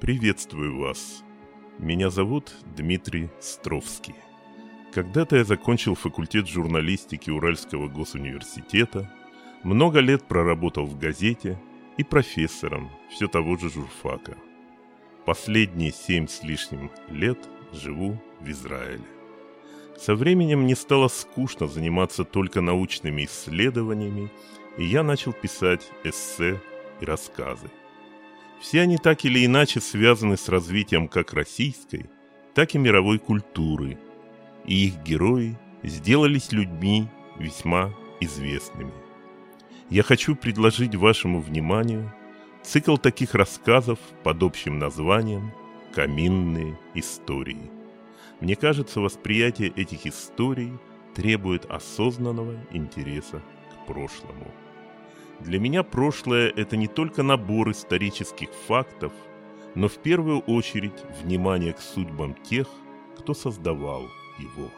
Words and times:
Приветствую 0.00 0.78
вас. 0.78 1.22
Меня 1.78 2.08
зовут 2.08 2.54
Дмитрий 2.74 3.28
Стровский. 3.38 4.14
Когда-то 4.94 5.36
я 5.36 5.44
закончил 5.44 5.94
факультет 5.94 6.48
журналистики 6.48 7.28
Уральского 7.28 7.86
госуниверситета, 7.86 9.12
много 9.62 10.00
лет 10.00 10.26
проработал 10.26 10.86
в 10.86 10.98
газете 10.98 11.60
и 11.98 12.02
профессором 12.02 12.90
все 13.10 13.28
того 13.28 13.58
же 13.58 13.68
журфака. 13.68 14.38
Последние 15.26 15.92
семь 15.92 16.28
с 16.28 16.42
лишним 16.42 16.90
лет 17.10 17.38
живу 17.72 18.18
в 18.40 18.50
Израиле. 18.50 19.04
Со 19.98 20.14
временем 20.14 20.62
мне 20.62 20.76
стало 20.76 21.08
скучно 21.08 21.66
заниматься 21.66 22.24
только 22.24 22.62
научными 22.62 23.26
исследованиями, 23.26 24.32
и 24.78 24.84
я 24.84 25.02
начал 25.02 25.34
писать 25.34 25.90
эссе 26.04 26.58
и 27.02 27.04
рассказы. 27.04 27.70
Все 28.60 28.82
они 28.82 28.98
так 28.98 29.24
или 29.24 29.44
иначе 29.46 29.80
связаны 29.80 30.36
с 30.36 30.48
развитием 30.48 31.08
как 31.08 31.32
российской, 31.32 32.10
так 32.54 32.74
и 32.74 32.78
мировой 32.78 33.18
культуры, 33.18 33.98
и 34.66 34.86
их 34.86 35.02
герои 35.02 35.58
сделались 35.82 36.52
людьми 36.52 37.08
весьма 37.38 37.94
известными. 38.20 38.92
Я 39.88 40.02
хочу 40.02 40.36
предложить 40.36 40.94
вашему 40.94 41.40
вниманию 41.40 42.12
цикл 42.62 42.96
таких 42.98 43.34
рассказов 43.34 43.98
под 44.22 44.42
общим 44.42 44.78
названием 44.78 45.52
«Каминные 45.94 46.78
истории». 46.94 47.70
Мне 48.40 48.56
кажется, 48.56 49.00
восприятие 49.00 49.70
этих 49.70 50.06
историй 50.06 50.72
требует 51.14 51.64
осознанного 51.64 52.58
интереса 52.72 53.42
к 53.72 53.86
прошлому. 53.86 54.52
Для 55.40 55.58
меня 55.58 55.82
прошлое– 55.82 56.52
это 56.56 56.76
не 56.76 56.86
только 56.86 57.22
набор 57.22 57.70
исторических 57.70 58.50
фактов, 58.68 59.12
но 59.74 59.88
в 59.88 59.94
первую 59.94 60.40
очередь 60.40 60.92
внимание 61.22 61.72
к 61.72 61.80
судьбам 61.80 62.34
тех, 62.34 62.68
кто 63.18 63.32
создавал 63.32 64.02
его. 64.38 64.70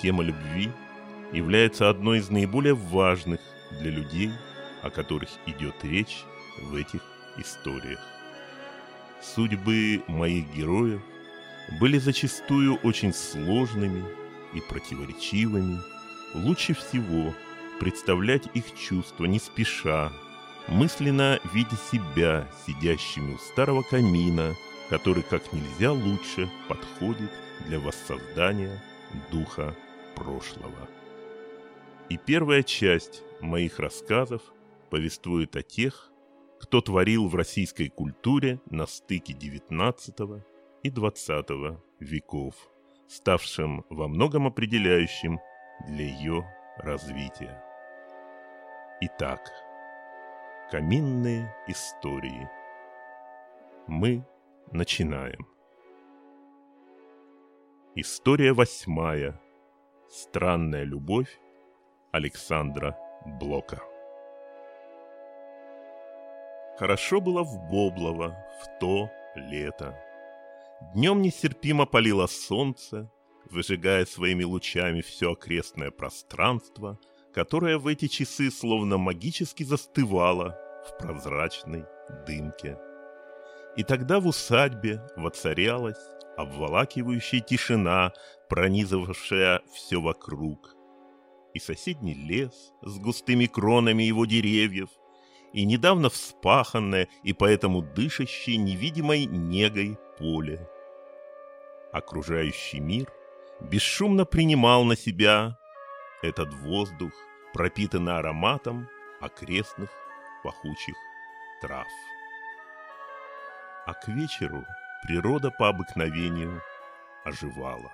Тема 0.00 0.22
любви 0.24 0.70
является 1.32 1.88
одной 1.88 2.18
из 2.18 2.28
наиболее 2.28 2.74
важных 2.74 3.40
для 3.80 3.90
людей, 3.90 4.30
о 4.82 4.90
которых 4.90 5.30
идет 5.46 5.74
речь 5.82 6.24
в 6.60 6.74
этих 6.74 7.00
историях. 7.38 8.00
Судьбы 9.22 10.02
моих 10.06 10.52
героев 10.54 11.00
были 11.80 11.96
зачастую 11.96 12.76
очень 12.82 13.14
сложными 13.14 14.04
и 14.52 14.60
противоречивыми. 14.60 15.78
Лучше 16.34 16.74
всего– 16.74 17.34
представлять 17.78 18.48
их 18.54 18.74
чувства 18.74 19.26
не 19.26 19.38
спеша, 19.38 20.12
мысленно 20.68 21.38
видя 21.52 21.76
себя 21.90 22.48
сидящими 22.66 23.34
у 23.34 23.38
старого 23.38 23.82
камина, 23.82 24.54
который 24.90 25.22
как 25.22 25.52
нельзя 25.52 25.92
лучше 25.92 26.50
подходит 26.68 27.30
для 27.66 27.78
воссоздания 27.78 28.82
духа 29.30 29.74
прошлого. 30.14 30.88
И 32.08 32.16
первая 32.16 32.62
часть 32.62 33.22
моих 33.40 33.78
рассказов 33.78 34.42
повествует 34.90 35.56
о 35.56 35.62
тех, 35.62 36.10
кто 36.60 36.80
творил 36.80 37.28
в 37.28 37.34
российской 37.34 37.88
культуре 37.88 38.60
на 38.70 38.86
стыке 38.86 39.34
XIX 39.34 40.42
и 40.82 40.90
XX 40.90 41.78
веков, 42.00 42.54
ставшим 43.08 43.84
во 43.90 44.08
многом 44.08 44.46
определяющим 44.46 45.38
для 45.86 46.06
ее 46.06 46.46
развития. 46.78 47.65
Итак, 48.98 49.52
каминные 50.70 51.54
истории. 51.66 52.48
Мы 53.86 54.24
начинаем. 54.72 55.46
История 57.94 58.54
восьмая. 58.54 59.38
Странная 60.08 60.84
любовь 60.84 61.28
Александра 62.10 62.98
Блока. 63.38 63.82
Хорошо 66.78 67.20
было 67.20 67.42
в 67.42 67.68
Боблово 67.68 68.34
в 68.62 68.78
то 68.80 69.10
лето. 69.34 69.94
Днем 70.94 71.20
нестерпимо 71.20 71.84
палило 71.84 72.26
солнце, 72.28 73.12
выжигая 73.50 74.06
своими 74.06 74.44
лучами 74.44 75.02
все 75.02 75.32
окрестное 75.32 75.90
пространство– 75.90 76.98
которая 77.36 77.76
в 77.76 77.86
эти 77.86 78.08
часы 78.08 78.50
словно 78.50 78.96
магически 78.96 79.62
застывала 79.62 80.58
в 80.88 80.96
прозрачной 80.96 81.84
дымке. 82.26 82.78
И 83.76 83.84
тогда 83.84 84.20
в 84.20 84.26
усадьбе 84.26 85.02
воцарялась 85.16 86.00
обволакивающая 86.38 87.40
тишина, 87.40 88.14
пронизывавшая 88.48 89.60
все 89.74 90.00
вокруг. 90.00 90.74
И 91.52 91.58
соседний 91.58 92.14
лес 92.14 92.72
с 92.80 92.98
густыми 92.98 93.44
кронами 93.44 94.02
его 94.02 94.24
деревьев, 94.24 94.88
и 95.52 95.66
недавно 95.66 96.08
вспаханное 96.08 97.06
и 97.22 97.34
поэтому 97.34 97.82
дышащее 97.82 98.56
невидимой 98.56 99.26
негой 99.26 99.98
поле. 100.18 100.66
Окружающий 101.92 102.80
мир 102.80 103.12
бесшумно 103.60 104.24
принимал 104.24 104.84
на 104.84 104.96
себя 104.96 105.58
этот 106.22 106.52
воздух, 106.54 107.12
пропитанный 107.52 108.16
ароматом 108.18 108.88
окрестных 109.20 109.90
пахучих 110.42 110.96
трав. 111.60 111.86
А 113.86 113.94
к 113.94 114.08
вечеру 114.08 114.64
природа 115.06 115.50
по 115.50 115.68
обыкновению 115.68 116.62
оживала. 117.24 117.92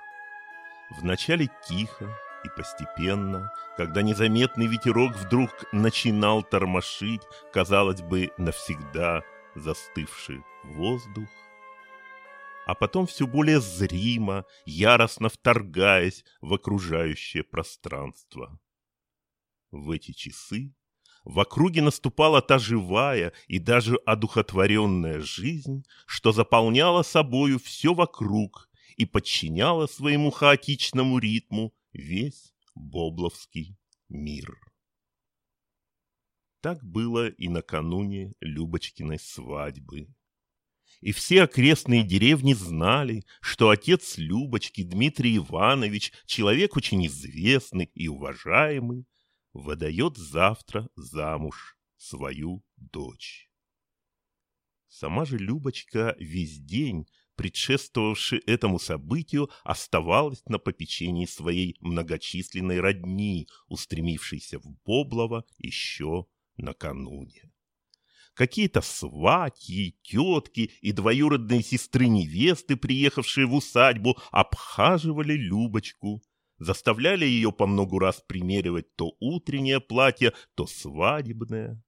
Вначале 0.90 1.48
тихо 1.66 2.08
и 2.44 2.48
постепенно, 2.56 3.50
когда 3.76 4.02
незаметный 4.02 4.66
ветерок 4.66 5.14
вдруг 5.16 5.50
начинал 5.72 6.42
тормошить, 6.42 7.22
казалось 7.52 8.02
бы, 8.02 8.30
навсегда 8.36 9.22
застывший 9.54 10.42
воздух, 10.64 11.28
а 12.66 12.74
потом 12.74 13.06
все 13.06 13.26
более 13.26 13.60
зримо, 13.60 14.44
яростно 14.64 15.28
вторгаясь 15.28 16.24
в 16.40 16.54
окружающее 16.54 17.42
пространство. 17.42 18.58
В 19.70 19.90
эти 19.90 20.12
часы 20.12 20.74
в 21.24 21.38
округе 21.38 21.82
наступала 21.82 22.42
та 22.42 22.58
живая 22.58 23.32
и 23.46 23.58
даже 23.58 23.96
одухотворенная 23.96 25.20
жизнь, 25.20 25.84
что 26.06 26.32
заполняла 26.32 27.02
собою 27.02 27.58
все 27.58 27.94
вокруг 27.94 28.68
и 28.96 29.06
подчиняла 29.06 29.86
своему 29.86 30.30
хаотичному 30.30 31.18
ритму 31.18 31.74
весь 31.92 32.52
Бобловский 32.74 33.76
мир. 34.08 34.56
Так 36.60 36.82
было 36.84 37.28
и 37.28 37.48
накануне 37.48 38.34
Любочкиной 38.40 39.18
свадьбы 39.18 40.08
и 41.02 41.10
все 41.10 41.42
окрестные 41.42 42.04
деревни 42.04 42.54
знали, 42.54 43.24
что 43.40 43.70
отец 43.70 44.16
Любочки, 44.18 44.82
Дмитрий 44.82 45.36
Иванович, 45.36 46.12
человек 46.26 46.76
очень 46.76 47.04
известный 47.06 47.90
и 47.92 48.06
уважаемый, 48.06 49.04
выдает 49.52 50.16
завтра 50.16 50.88
замуж 50.94 51.76
свою 51.96 52.64
дочь. 52.76 53.50
Сама 54.86 55.24
же 55.24 55.38
Любочка 55.38 56.14
весь 56.20 56.58
день, 56.60 57.08
предшествовавший 57.34 58.38
этому 58.38 58.78
событию, 58.78 59.50
оставалась 59.64 60.44
на 60.46 60.58
попечении 60.58 61.26
своей 61.26 61.76
многочисленной 61.80 62.80
родни, 62.80 63.48
устремившейся 63.66 64.60
в 64.60 64.66
Боблово 64.84 65.44
еще 65.58 66.26
накануне 66.56 67.51
какие-то 68.34 68.80
сватьи, 68.80 69.96
тетки 70.02 70.70
и 70.80 70.92
двоюродные 70.92 71.62
сестры 71.62 72.08
невесты, 72.08 72.76
приехавшие 72.76 73.46
в 73.46 73.54
усадьбу, 73.54 74.18
обхаживали 74.30 75.34
Любочку, 75.34 76.22
заставляли 76.58 77.24
ее 77.24 77.52
по 77.52 77.66
многу 77.66 77.98
раз 77.98 78.22
примеривать 78.26 78.94
то 78.96 79.14
утреннее 79.20 79.80
платье, 79.80 80.32
то 80.54 80.66
свадебное. 80.66 81.82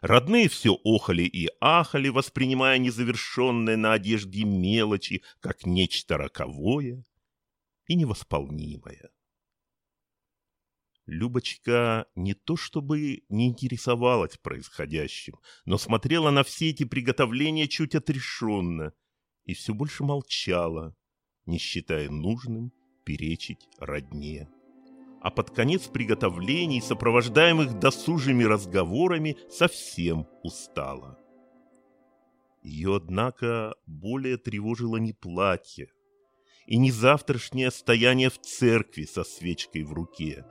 Родные 0.00 0.48
все 0.48 0.78
охали 0.82 1.22
и 1.22 1.48
ахали, 1.60 2.08
воспринимая 2.08 2.78
незавершенное 2.78 3.76
на 3.76 3.92
одежде 3.92 4.44
мелочи, 4.44 5.22
как 5.40 5.66
нечто 5.66 6.16
роковое 6.16 7.04
и 7.86 7.94
невосполнимое. 7.94 9.10
Любочка 11.10 12.06
не 12.14 12.34
то 12.34 12.56
чтобы 12.56 13.24
не 13.28 13.48
интересовалась 13.48 14.36
происходящим, 14.36 15.40
но 15.64 15.76
смотрела 15.76 16.30
на 16.30 16.44
все 16.44 16.70
эти 16.70 16.84
приготовления 16.84 17.66
чуть 17.66 17.96
отрешенно 17.96 18.92
и 19.44 19.54
все 19.54 19.74
больше 19.74 20.04
молчала, 20.04 20.94
не 21.46 21.58
считая 21.58 22.08
нужным 22.08 22.70
перечить 23.04 23.66
родне. 23.80 24.48
А 25.20 25.32
под 25.32 25.50
конец 25.50 25.88
приготовлений, 25.88 26.80
сопровождаемых 26.80 27.80
досужими 27.80 28.44
разговорами, 28.44 29.36
совсем 29.50 30.28
устала. 30.44 31.18
Ее, 32.62 32.94
однако, 32.94 33.74
более 33.84 34.36
тревожило 34.36 34.98
не 34.98 35.12
платье 35.12 35.88
и 36.66 36.76
не 36.76 36.92
завтрашнее 36.92 37.72
стояние 37.72 38.30
в 38.30 38.38
церкви 38.38 39.06
со 39.06 39.24
свечкой 39.24 39.82
в 39.82 39.92
руке. 39.92 40.46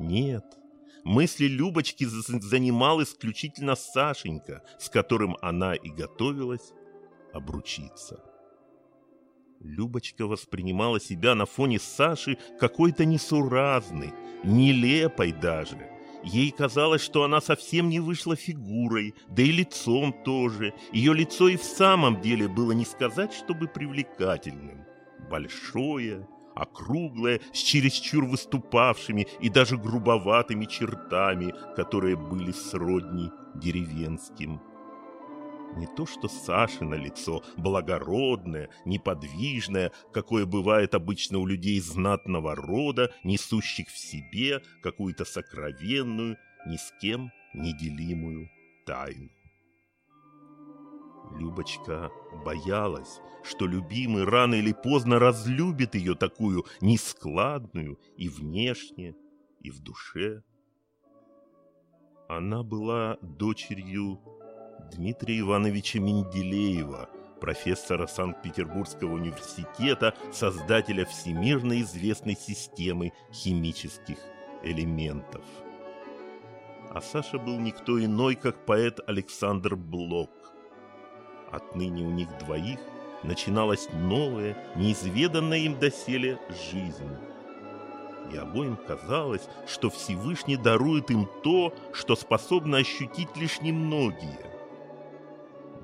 Нет, 0.00 0.56
мысли 1.04 1.44
Любочки 1.44 2.04
занимал 2.04 3.02
исключительно 3.02 3.76
Сашенька, 3.76 4.62
с 4.78 4.88
которым 4.88 5.36
она 5.42 5.74
и 5.74 5.90
готовилась 5.90 6.72
обручиться. 7.34 8.24
Любочка 9.60 10.26
воспринимала 10.26 10.98
себя 10.98 11.34
на 11.34 11.44
фоне 11.44 11.78
Саши 11.78 12.38
какой-то 12.58 13.04
несуразной, 13.04 14.14
нелепой 14.42 15.32
даже. 15.32 15.86
Ей 16.24 16.50
казалось, 16.50 17.02
что 17.02 17.24
она 17.24 17.42
совсем 17.42 17.90
не 17.90 18.00
вышла 18.00 18.36
фигурой, 18.36 19.14
да 19.28 19.42
и 19.42 19.52
лицом 19.52 20.14
тоже. 20.24 20.72
Ее 20.92 21.12
лицо 21.12 21.48
и 21.48 21.58
в 21.58 21.62
самом 21.62 22.22
деле 22.22 22.48
было 22.48 22.72
не 22.72 22.86
сказать, 22.86 23.34
чтобы 23.34 23.68
привлекательным. 23.68 24.86
Большое, 25.30 26.26
округлое, 26.60 27.40
с 27.52 27.58
чересчур 27.58 28.24
выступавшими 28.24 29.26
и 29.40 29.48
даже 29.48 29.76
грубоватыми 29.76 30.66
чертами, 30.66 31.54
которые 31.74 32.16
были 32.16 32.52
сродни 32.52 33.30
деревенским. 33.54 34.60
Не 35.76 35.86
то 35.86 36.04
что 36.04 36.28
Сашино 36.28 36.94
лицо, 36.94 37.42
благородное, 37.56 38.68
неподвижное, 38.84 39.92
какое 40.12 40.44
бывает 40.44 40.94
обычно 40.94 41.38
у 41.38 41.46
людей 41.46 41.80
знатного 41.80 42.56
рода, 42.56 43.12
несущих 43.22 43.88
в 43.88 43.96
себе 43.96 44.62
какую-то 44.82 45.24
сокровенную, 45.24 46.36
ни 46.66 46.76
с 46.76 46.92
кем 47.00 47.30
неделимую 47.54 48.50
тайну. 48.84 49.30
Любочка 51.38 52.10
боялась, 52.44 53.20
что 53.42 53.66
любимый 53.66 54.24
рано 54.24 54.54
или 54.54 54.72
поздно 54.72 55.18
разлюбит 55.18 55.94
ее 55.94 56.14
такую 56.14 56.66
нескладную 56.80 57.98
и 58.16 58.28
внешне, 58.28 59.14
и 59.60 59.70
в 59.70 59.80
душе. 59.80 60.42
Она 62.28 62.62
была 62.62 63.18
дочерью 63.22 64.20
Дмитрия 64.92 65.40
Ивановича 65.40 66.00
Менделеева, 66.00 67.08
профессора 67.40 68.06
Санкт-Петербургского 68.06 69.14
университета, 69.14 70.14
создателя 70.32 71.04
всемирно 71.04 71.80
известной 71.80 72.36
системы 72.36 73.12
химических 73.32 74.18
элементов. 74.62 75.44
А 76.90 77.00
Саша 77.00 77.38
был 77.38 77.58
никто 77.58 78.04
иной, 78.04 78.34
как 78.34 78.66
поэт 78.66 79.00
Александр 79.06 79.76
Блок. 79.76 80.30
Отныне 81.50 82.04
у 82.04 82.10
них 82.10 82.28
двоих 82.38 82.78
начиналась 83.22 83.88
новая, 83.92 84.56
неизведанная 84.76 85.58
им 85.58 85.78
доселе 85.78 86.38
жизнь. 86.72 87.16
И 88.32 88.36
обоим 88.36 88.76
казалось, 88.76 89.48
что 89.66 89.90
Всевышний 89.90 90.56
дарует 90.56 91.10
им 91.10 91.28
то, 91.42 91.74
что 91.92 92.14
способно 92.14 92.78
ощутить 92.78 93.36
лишь 93.36 93.60
немногие. 93.60 94.46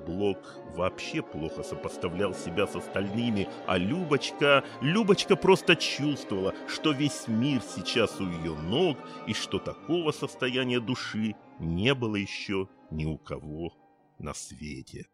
Блок 0.05 0.37
вообще 0.73 1.21
плохо 1.21 1.63
сопоставлял 1.63 2.33
себя 2.33 2.65
с 2.65 2.75
остальными, 2.77 3.49
а 3.65 3.77
Любочка... 3.77 4.63
Любочка 4.79 5.35
просто 5.35 5.75
чувствовала, 5.75 6.53
что 6.69 6.91
весь 6.91 7.27
мир 7.27 7.61
сейчас 7.61 8.21
у 8.21 8.23
ее 8.23 8.55
ног, 8.55 8.97
и 9.27 9.33
что 9.33 9.59
такого 9.59 10.13
состояния 10.13 10.79
души 10.79 11.35
не 11.59 11.93
было 11.93 12.15
еще 12.15 12.69
ни 12.89 13.03
у 13.03 13.17
кого 13.17 13.73
на 14.17 14.33
свете. 14.33 15.07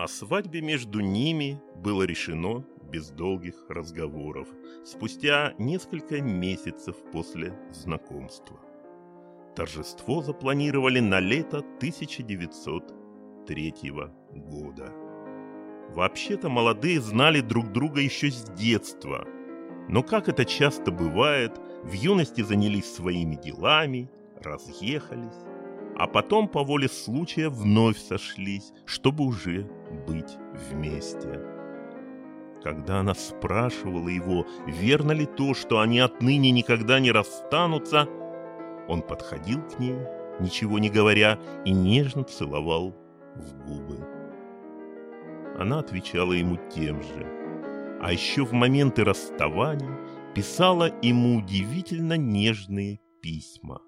О 0.00 0.08
свадьбе 0.08 0.62
между 0.62 1.00
ними 1.00 1.60
было 1.76 2.04
решено 2.04 2.64
без 2.90 3.10
долгих 3.10 3.66
разговоров, 3.68 4.48
спустя 4.82 5.52
несколько 5.58 6.22
месяцев 6.22 6.96
после 7.12 7.52
знакомства. 7.70 8.58
Торжество 9.54 10.22
запланировали 10.22 11.00
на 11.00 11.20
лето 11.20 11.58
1903 11.58 13.74
года. 14.30 14.90
Вообще-то 15.90 16.48
молодые 16.48 16.98
знали 17.02 17.42
друг 17.42 17.70
друга 17.70 18.00
еще 18.00 18.30
с 18.30 18.44
детства, 18.52 19.28
но, 19.90 20.02
как 20.02 20.30
это 20.30 20.46
часто 20.46 20.90
бывает, 20.90 21.60
в 21.82 21.92
юности 21.92 22.40
занялись 22.40 22.90
своими 22.90 23.34
делами, 23.34 24.10
разъехались, 24.42 25.44
а 25.96 26.06
потом 26.06 26.48
по 26.48 26.62
воле 26.64 26.88
случая 26.88 27.48
вновь 27.48 27.98
сошлись, 27.98 28.72
чтобы 28.86 29.24
уже 29.24 29.68
быть 30.06 30.36
вместе. 30.70 31.40
Когда 32.62 33.00
она 33.00 33.14
спрашивала 33.14 34.08
его, 34.08 34.46
верно 34.66 35.12
ли 35.12 35.26
то, 35.26 35.54
что 35.54 35.80
они 35.80 35.98
отныне 35.98 36.50
никогда 36.50 37.00
не 37.00 37.10
расстанутся, 37.10 38.06
он 38.88 39.02
подходил 39.02 39.62
к 39.62 39.78
ней, 39.78 39.96
ничего 40.40 40.78
не 40.78 40.90
говоря, 40.90 41.38
и 41.64 41.72
нежно 41.72 42.24
целовал 42.24 42.94
в 43.34 43.66
губы. 43.66 44.06
Она 45.58 45.78
отвечала 45.78 46.32
ему 46.32 46.58
тем 46.74 47.02
же. 47.02 47.26
А 48.02 48.12
еще 48.12 48.44
в 48.44 48.52
моменты 48.52 49.04
расставания 49.04 49.98
писала 50.34 50.90
ему 51.02 51.36
удивительно 51.36 52.16
нежные 52.16 53.00
письма. 53.20 53.82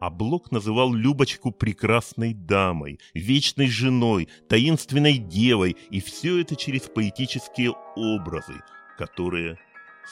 А 0.00 0.08
Блок 0.08 0.50
называл 0.50 0.94
Любочку 0.94 1.52
прекрасной 1.52 2.32
дамой, 2.32 2.98
вечной 3.12 3.68
женой, 3.68 4.28
таинственной 4.48 5.18
девой, 5.18 5.76
и 5.90 6.00
все 6.00 6.40
это 6.40 6.56
через 6.56 6.82
поэтические 6.82 7.74
образы, 7.96 8.62
которые 8.96 9.58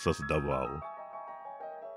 создавал. 0.02 0.82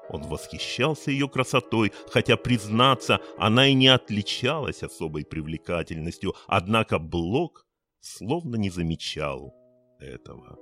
Он 0.09 0.23
восхищался 0.23 1.11
ее 1.11 1.27
красотой, 1.27 1.91
хотя, 2.09 2.37
признаться, 2.37 3.19
она 3.37 3.67
и 3.67 3.73
не 3.73 3.89
отличалась 3.89 4.83
особой 4.83 5.25
привлекательностью, 5.25 6.33
однако 6.47 6.97
Блок 6.97 7.65
словно 7.99 8.55
не 8.55 8.69
замечал 8.69 9.53
этого. 9.99 10.57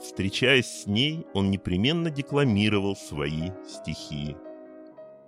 Встречаясь 0.00 0.82
с 0.82 0.86
ней, 0.86 1.26
он 1.34 1.50
непременно 1.50 2.10
декламировал 2.10 2.96
свои 2.96 3.50
стихи. 3.66 4.36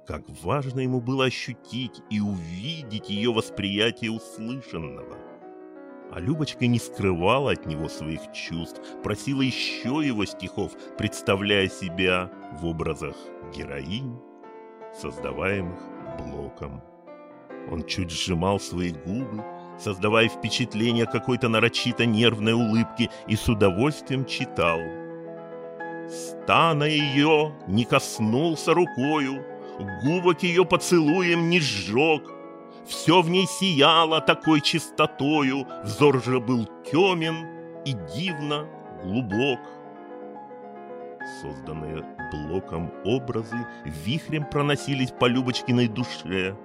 Как 0.06 0.22
важно 0.42 0.80
ему 0.80 1.00
было 1.00 1.24
ощутить 1.24 2.00
и 2.10 2.20
увидеть 2.20 3.10
ее 3.10 3.32
восприятие 3.32 4.12
услышанного. 4.12 5.18
А 6.12 6.20
Любочка 6.20 6.68
не 6.68 6.78
скрывала 6.78 7.50
от 7.50 7.66
него 7.66 7.88
своих 7.88 8.20
чувств, 8.32 8.80
просила 9.02 9.42
еще 9.42 10.00
его 10.06 10.24
стихов, 10.24 10.72
представляя 10.96 11.68
себя 11.68 12.30
в 12.52 12.66
образах 12.66 13.16
героинь, 13.54 14.16
создаваемых 14.94 15.80
Блоком. 16.18 16.80
Он 17.70 17.84
чуть 17.84 18.12
сжимал 18.12 18.60
свои 18.60 18.92
губы, 18.92 19.44
создавая 19.78 20.28
впечатление 20.28 21.06
какой-то 21.06 21.48
нарочито 21.48 22.06
нервной 22.06 22.52
улыбки 22.52 23.10
и 23.26 23.34
с 23.34 23.48
удовольствием 23.48 24.24
читал. 24.24 24.78
«Стана 26.08 26.84
ее 26.84 27.52
не 27.66 27.84
коснулся 27.84 28.72
рукою, 28.72 29.44
губок 29.78 30.42
ее 30.42 30.64
поцелуем 30.64 31.50
не 31.50 31.60
сжег. 31.60 32.22
Все 32.86 33.20
в 33.20 33.28
ней 33.28 33.46
сияло 33.46 34.20
такой 34.20 34.60
чистотою, 34.60 35.66
взор 35.82 36.22
же 36.22 36.40
был 36.40 36.66
темен 36.90 37.46
и 37.84 37.92
дивно 38.14 38.68
глубок. 39.02 39.58
Созданные 41.42 42.04
блоком 42.30 42.92
образы 43.04 43.56
вихрем 43.84 44.44
проносились 44.44 45.10
по 45.10 45.26
Любочкиной 45.26 45.88
душе, 45.88 46.56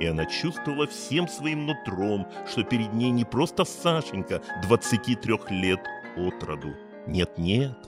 и 0.00 0.06
она 0.06 0.24
чувствовала 0.24 0.88
всем 0.88 1.28
своим 1.28 1.66
нутром, 1.66 2.26
что 2.50 2.64
перед 2.64 2.92
ней 2.92 3.10
не 3.10 3.24
просто 3.24 3.64
Сашенька 3.64 4.42
23 4.62 5.38
лет 5.50 5.80
от 6.16 6.42
роду. 6.42 6.74
Нет-нет, 7.06 7.78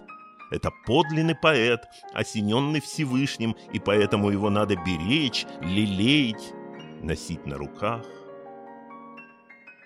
это 0.50 0.70
подлинный 0.86 1.34
поэт, 1.34 1.84
осененный 2.12 2.80
Всевышним, 2.80 3.56
и 3.72 3.78
поэтому 3.78 4.30
его 4.30 4.50
надо 4.50 4.76
беречь, 4.76 5.46
лелеять, 5.60 6.52
носить 7.02 7.46
на 7.46 7.56
руках. 7.56 8.04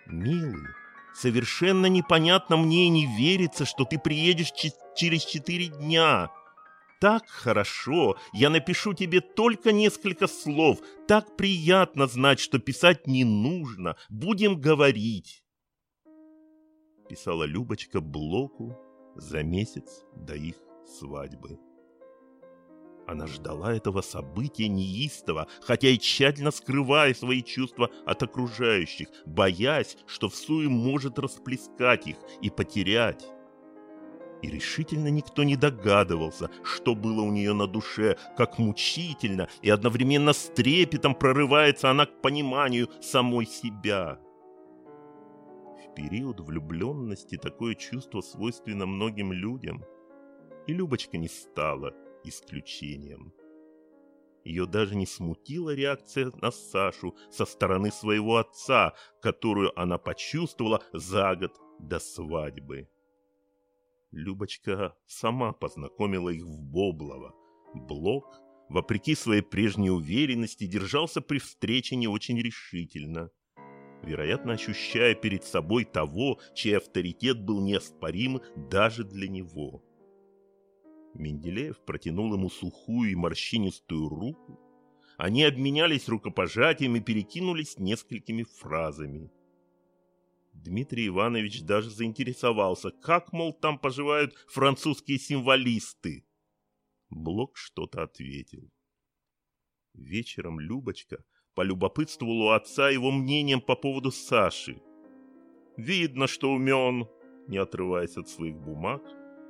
Милый, 0.06 0.66
совершенно 1.14 1.86
непонятно 1.86 2.56
мне 2.56 2.86
и 2.86 2.90
не 2.90 3.06
верится, 3.06 3.64
что 3.64 3.84
ты 3.84 3.98
приедешь 3.98 4.52
через 4.96 5.24
четыре 5.24 5.68
дня. 5.68 6.30
Так 7.00 7.26
хорошо, 7.28 8.18
я 8.34 8.50
напишу 8.50 8.92
тебе 8.92 9.22
только 9.22 9.72
несколько 9.72 10.26
слов. 10.26 10.80
Так 11.08 11.36
приятно 11.36 12.06
знать, 12.06 12.40
что 12.40 12.58
писать 12.58 13.06
не 13.06 13.24
нужно. 13.24 13.96
Будем 14.10 14.60
говорить. 14.60 15.42
Писала 17.08 17.44
Любочка 17.44 18.02
Блоку 18.02 18.76
за 19.20 19.42
месяц 19.42 20.04
до 20.14 20.34
их 20.34 20.56
свадьбы. 20.86 21.58
Она 23.06 23.26
ждала 23.26 23.74
этого 23.74 24.02
события 24.02 24.68
неистово, 24.68 25.48
хотя 25.62 25.88
и 25.88 25.98
тщательно 25.98 26.52
скрывая 26.52 27.12
свои 27.12 27.42
чувства 27.42 27.90
от 28.06 28.22
окружающих, 28.22 29.08
боясь, 29.26 29.96
что 30.06 30.28
в 30.28 30.36
суе 30.36 30.68
может 30.68 31.18
расплескать 31.18 32.06
их 32.06 32.16
и 32.40 32.50
потерять. 32.50 33.26
И 34.42 34.48
решительно 34.48 35.08
никто 35.08 35.42
не 35.42 35.56
догадывался, 35.56 36.50
что 36.62 36.94
было 36.94 37.22
у 37.22 37.30
нее 37.30 37.52
на 37.52 37.66
душе, 37.66 38.16
как 38.36 38.58
мучительно 38.58 39.48
и 39.60 39.68
одновременно 39.68 40.32
с 40.32 40.50
трепетом 40.54 41.14
прорывается 41.14 41.90
она 41.90 42.06
к 42.06 42.22
пониманию 42.22 42.88
самой 43.02 43.44
себя. 43.44 44.18
Период 45.96 46.40
влюбленности 46.40 47.36
такое 47.36 47.74
чувство 47.74 48.20
свойственно 48.20 48.86
многим 48.86 49.32
людям, 49.32 49.84
и 50.66 50.72
Любочка 50.72 51.18
не 51.18 51.28
стала 51.28 51.92
исключением. 52.24 53.32
Ее 54.44 54.66
даже 54.66 54.94
не 54.94 55.06
смутила 55.06 55.74
реакция 55.74 56.30
на 56.40 56.50
Сашу 56.50 57.14
со 57.30 57.44
стороны 57.44 57.90
своего 57.90 58.36
отца, 58.36 58.94
которую 59.20 59.78
она 59.78 59.98
почувствовала 59.98 60.82
за 60.92 61.34
год 61.34 61.58
до 61.78 61.98
свадьбы. 61.98 62.88
Любочка 64.12 64.96
сама 65.06 65.52
познакомила 65.52 66.30
их 66.30 66.44
в 66.44 66.62
Боблово. 66.62 67.34
Блок, 67.74 68.40
вопреки 68.68 69.14
своей 69.14 69.42
прежней 69.42 69.90
уверенности, 69.90 70.66
держался 70.66 71.20
при 71.20 71.38
встрече 71.38 71.96
не 71.96 72.08
очень 72.08 72.38
решительно. 72.40 73.30
Вероятно, 74.02 74.54
ощущая 74.54 75.14
перед 75.14 75.44
собой 75.44 75.84
того, 75.84 76.40
чей 76.54 76.78
авторитет 76.78 77.40
был 77.40 77.60
неоспорим 77.60 78.40
даже 78.56 79.04
для 79.04 79.28
него. 79.28 79.82
Менделеев 81.14 81.78
протянул 81.84 82.32
ему 82.34 82.48
сухую 82.48 83.10
и 83.10 83.14
морщинистую 83.14 84.08
руку. 84.08 84.58
Они 85.18 85.44
обменялись 85.44 86.08
рукопожатием 86.08 86.96
и 86.96 87.00
перекинулись 87.00 87.78
несколькими 87.78 88.44
фразами. 88.44 89.30
Дмитрий 90.54 91.08
Иванович 91.08 91.62
даже 91.62 91.90
заинтересовался, 91.90 92.90
как, 92.90 93.32
мол, 93.32 93.52
там 93.52 93.78
поживают 93.78 94.34
французские 94.48 95.18
символисты. 95.18 96.24
Блок 97.10 97.56
что-то 97.56 98.02
ответил. 98.02 98.70
Вечером 99.94 100.60
Любочка 100.60 101.24
полюбопытствовала 101.60 102.44
у 102.44 102.48
отца 102.52 102.88
его 102.88 103.10
мнением 103.10 103.60
по 103.60 103.76
поводу 103.76 104.10
Саши. 104.10 104.80
«Видно, 105.76 106.26
что 106.26 106.50
умен»,— 106.50 107.06
не 107.48 107.58
отрываясь 107.58 108.16
от 108.16 108.30
своих 108.30 108.56
бумаг, 108.56 109.02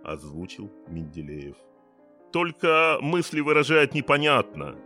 озвучил 0.03 0.73
Менделеев. 0.89 1.57
«Только 2.33 2.99
мысли 3.01 3.41
выражает 3.41 3.95
непонятно». 3.95 4.77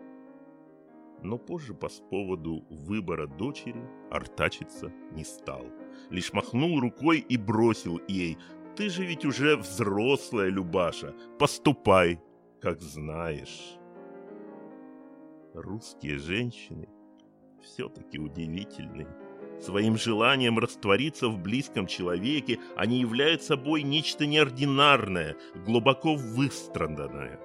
Но 1.23 1.39
позже 1.39 1.73
по 1.73 1.89
поводу 2.11 2.67
выбора 2.69 3.27
дочери 3.27 3.83
артачиться 4.11 4.93
не 5.13 5.25
стал 5.25 5.65
лишь 6.11 6.35
махнул 6.35 6.79
рукой 6.79 7.25
и 7.27 7.39
бросил 7.39 8.03
ей. 8.07 8.37
«Ты 8.77 8.91
же 8.91 9.07
ведь 9.07 9.25
уже 9.25 9.57
взрослая, 9.57 10.51
Любаша, 10.51 11.15
поступай, 11.39 12.21
как 12.61 12.83
знаешь». 12.83 13.79
Русские 15.55 16.19
женщины 16.19 16.89
все-таки 17.65 18.19
удивительны. 18.19 19.07
Своим 19.61 19.97
желанием 19.97 20.59
раствориться 20.59 21.29
в 21.29 21.39
близком 21.39 21.87
человеке 21.87 22.59
они 22.77 23.01
являют 23.01 23.43
собой 23.43 23.83
нечто 23.83 24.27
неординарное, 24.27 25.37
глубоко 25.55 26.15
выстраданное. 26.15 27.41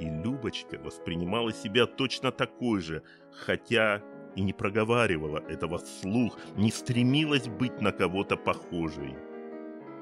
И 0.00 0.06
Любочка 0.06 0.78
воспринимала 0.78 1.52
себя 1.52 1.86
точно 1.86 2.32
такой 2.32 2.80
же, 2.80 3.02
хотя 3.32 4.02
и 4.34 4.42
не 4.42 4.52
проговаривала 4.52 5.38
этого 5.48 5.78
вслух, 5.78 6.38
не 6.56 6.70
стремилась 6.70 7.46
быть 7.46 7.80
на 7.80 7.92
кого-то 7.92 8.36
похожей. 8.36 9.16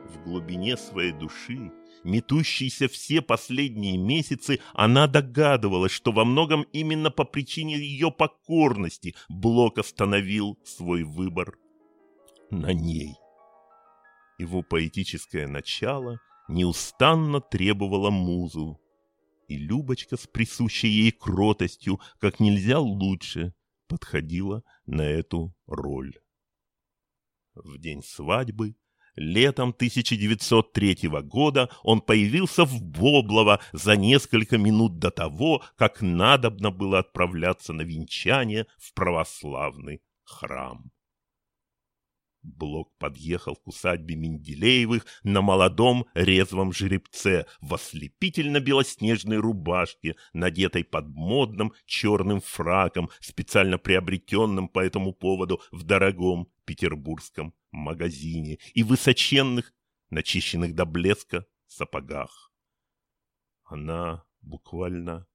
В 0.04 0.22
глубине 0.24 0.76
своей 0.76 1.12
души, 1.12 1.70
метущейся 2.04 2.88
все 2.88 3.20
последние 3.22 3.96
месяцы, 3.96 4.60
она 4.72 5.06
догадывалась, 5.06 5.92
что 5.92 6.12
во 6.12 6.24
многом 6.24 6.62
именно 6.72 7.10
по 7.10 7.24
причине 7.24 7.76
ее 7.76 8.10
покорности 8.10 9.14
Блок 9.28 9.78
остановил 9.78 10.58
свой 10.64 11.04
выбор 11.04 11.56
на 12.50 12.72
ней. 12.72 13.14
Его 14.38 14.62
поэтическое 14.62 15.46
начало 15.46 16.18
неустанно 16.48 17.40
требовало 17.40 18.10
музу, 18.10 18.80
и 19.48 19.56
Любочка 19.56 20.16
с 20.16 20.26
присущей 20.26 20.88
ей 20.88 21.12
кротостью 21.12 22.00
как 22.18 22.40
нельзя 22.40 22.78
лучше 22.78 23.54
подходила 23.86 24.62
на 24.86 25.02
эту 25.02 25.54
роль. 25.66 26.14
В 27.54 27.78
день 27.78 28.02
свадьбы, 28.02 28.74
летом 29.16 29.70
1903 29.70 31.08
года, 31.22 31.68
он 31.82 32.00
появился 32.00 32.64
в 32.64 32.82
Боблово 32.82 33.60
за 33.72 33.96
несколько 33.96 34.58
минут 34.58 34.98
до 34.98 35.10
того, 35.10 35.62
как 35.76 36.00
надобно 36.00 36.70
было 36.70 37.00
отправляться 37.00 37.72
на 37.72 37.82
венчание 37.82 38.66
в 38.78 38.92
православный 38.94 40.02
храм. 40.24 40.90
Блок 42.42 42.90
подъехал 42.98 43.54
к 43.54 43.68
усадьбе 43.68 44.16
Менделеевых 44.16 45.06
на 45.22 45.42
молодом 45.42 46.06
резвом 46.14 46.72
жеребце 46.72 47.46
в 47.60 47.72
ослепительно-белоснежной 47.74 49.36
рубашке, 49.36 50.16
надетой 50.32 50.82
под 50.82 51.06
модным 51.08 51.72
черным 51.86 52.40
фраком, 52.40 53.10
специально 53.20 53.78
приобретенным 53.78 54.68
по 54.68 54.80
этому 54.80 55.12
поводу 55.12 55.60
в 55.70 55.84
дорогом 55.84 56.48
петербургском 56.72 57.54
магазине, 57.70 58.58
и 58.72 58.82
высоченных, 58.82 59.74
начищенных 60.08 60.74
до 60.74 60.86
блеска, 60.86 61.46
сапогах. 61.66 62.50
Она 63.64 64.24
буквально 64.40 65.26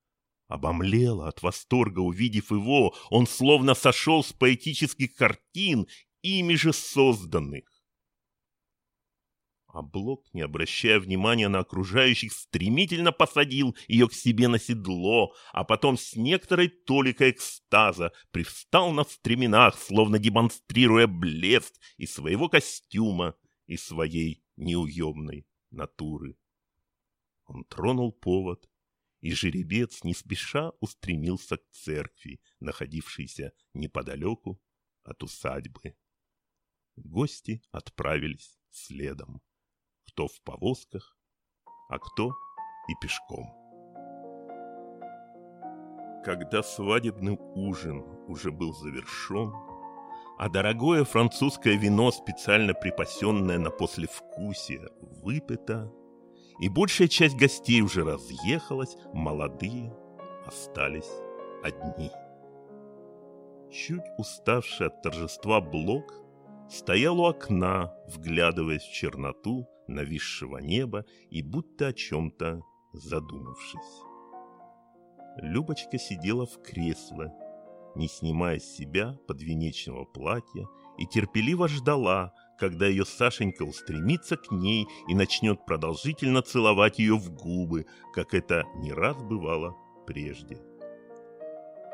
обомлела 0.48 1.28
от 1.28 1.44
восторга, 1.44 2.00
увидев 2.00 2.50
его. 2.50 2.96
Он 3.12 3.28
словно 3.28 3.76
сошел 3.76 4.24
с 4.24 4.34
поэтических 4.34 5.14
картин 5.16 5.88
ими 6.24 6.56
же 6.56 6.74
созданных. 6.74 7.77
А 9.78 9.84
Блок, 9.84 10.26
не 10.34 10.42
обращая 10.42 11.00
внимания 11.00 11.50
на 11.50 11.60
окружающих, 11.60 12.34
стремительно 12.34 13.12
посадил 13.12 13.78
ее 13.88 14.10
к 14.10 14.14
себе 14.14 14.48
на 14.48 14.58
седло, 14.58 15.36
а 15.54 15.64
потом 15.64 16.00
с 16.00 16.16
некоторой 16.16 16.70
толикой 16.70 17.30
экстаза 17.30 18.12
привстал 18.32 18.92
на 18.92 19.04
стременах, 19.04 19.78
словно 19.78 20.18
демонстрируя 20.18 21.06
блеск 21.06 21.76
и 21.98 22.08
своего 22.08 22.50
костюма, 22.50 23.36
и 23.68 23.78
своей 23.78 24.44
неуемной 24.56 25.46
натуры. 25.70 26.40
Он 27.46 27.64
тронул 27.64 28.12
повод, 28.12 28.68
и 29.22 29.32
жеребец 29.32 30.04
не 30.04 30.16
спеша 30.16 30.72
устремился 30.80 31.58
к 31.58 31.70
церкви, 31.70 32.42
находившейся 32.60 33.54
неподалеку 33.76 34.60
от 35.04 35.22
усадьбы. 35.22 35.96
Гости 36.96 37.62
отправились 37.70 38.58
следом. 38.72 39.40
Кто 40.18 40.28
в 40.28 40.42
повозках, 40.42 41.16
а 41.90 42.00
кто 42.00 42.32
и 42.88 42.94
пешком. 43.00 43.46
Когда 46.26 46.64
свадебный 46.64 47.38
ужин 47.54 48.04
уже 48.28 48.52
был 48.52 48.74
завершен, 48.74 49.54
а 50.40 50.50
дорогое 50.50 51.04
французское 51.04 51.76
вино, 51.76 52.10
специально 52.10 52.74
припасенное 52.74 53.60
на 53.60 53.70
послевкусие, 53.70 54.90
выпито, 55.02 55.94
и 56.62 56.68
большая 56.68 57.10
часть 57.10 57.38
гостей 57.38 57.82
уже 57.82 58.04
разъехалась, 58.04 58.98
молодые 59.14 59.96
остались 60.48 61.12
одни. 61.64 62.10
Чуть 63.72 64.06
уставший 64.18 64.88
от 64.88 65.00
торжества 65.04 65.62
Блок 65.62 66.12
стоял 66.72 67.20
у 67.20 67.26
окна, 67.26 67.94
вглядываясь 68.08 68.82
в 68.82 68.92
черноту 68.92 69.68
нависшего 69.88 70.58
неба 70.58 71.06
и 71.30 71.42
будто 71.42 71.88
о 71.88 71.94
чем-то 71.94 72.62
задумавшись. 72.94 74.04
Любочка 75.38 75.98
сидела 76.00 76.46
в 76.46 76.62
кресле, 76.62 77.32
не 77.96 78.08
снимая 78.08 78.60
с 78.60 78.76
себя 78.76 79.18
подвенечного 79.28 80.06
платья, 80.06 80.68
и 80.98 81.06
терпеливо 81.06 81.68
ждала, 81.68 82.34
когда 82.58 82.88
ее 82.88 83.06
Сашенька 83.06 83.64
устремится 83.64 84.36
к 84.36 84.52
ней 84.52 84.88
и 85.08 85.14
начнет 85.14 85.64
продолжительно 85.66 86.42
целовать 86.42 86.98
ее 86.98 87.16
в 87.16 87.32
губы, 87.32 87.86
как 88.14 88.34
это 88.34 88.66
не 88.78 88.92
раз 88.92 89.22
бывало 89.22 89.76
прежде. 90.08 90.67